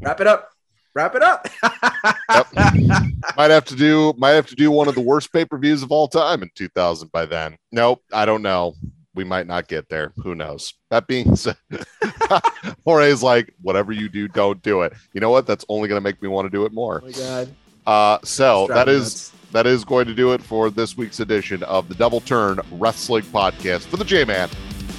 [0.00, 0.50] Wrap it up.
[0.94, 1.48] Wrap it up.
[3.36, 6.06] might have to do might have to do one of the worst pay-per-views of all
[6.06, 7.56] time in 2000 by then.
[7.72, 8.74] Nope, I don't know.
[9.14, 10.12] We might not get there.
[10.16, 10.74] Who knows?
[10.90, 11.56] That being said,
[12.84, 14.92] Jorge's like, whatever you do, don't do it.
[15.12, 15.46] You know what?
[15.46, 17.00] That's only going to make me want to do it more.
[17.02, 17.54] Oh my God.
[17.86, 19.32] Uh, so that is nuts.
[19.52, 23.24] that is going to do it for this week's edition of the Double Turn Wrestling
[23.24, 24.48] Podcast for the J Man.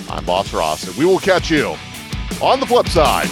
[0.09, 1.75] I'm Boss Ross, and we will catch you
[2.41, 3.29] on the flip side.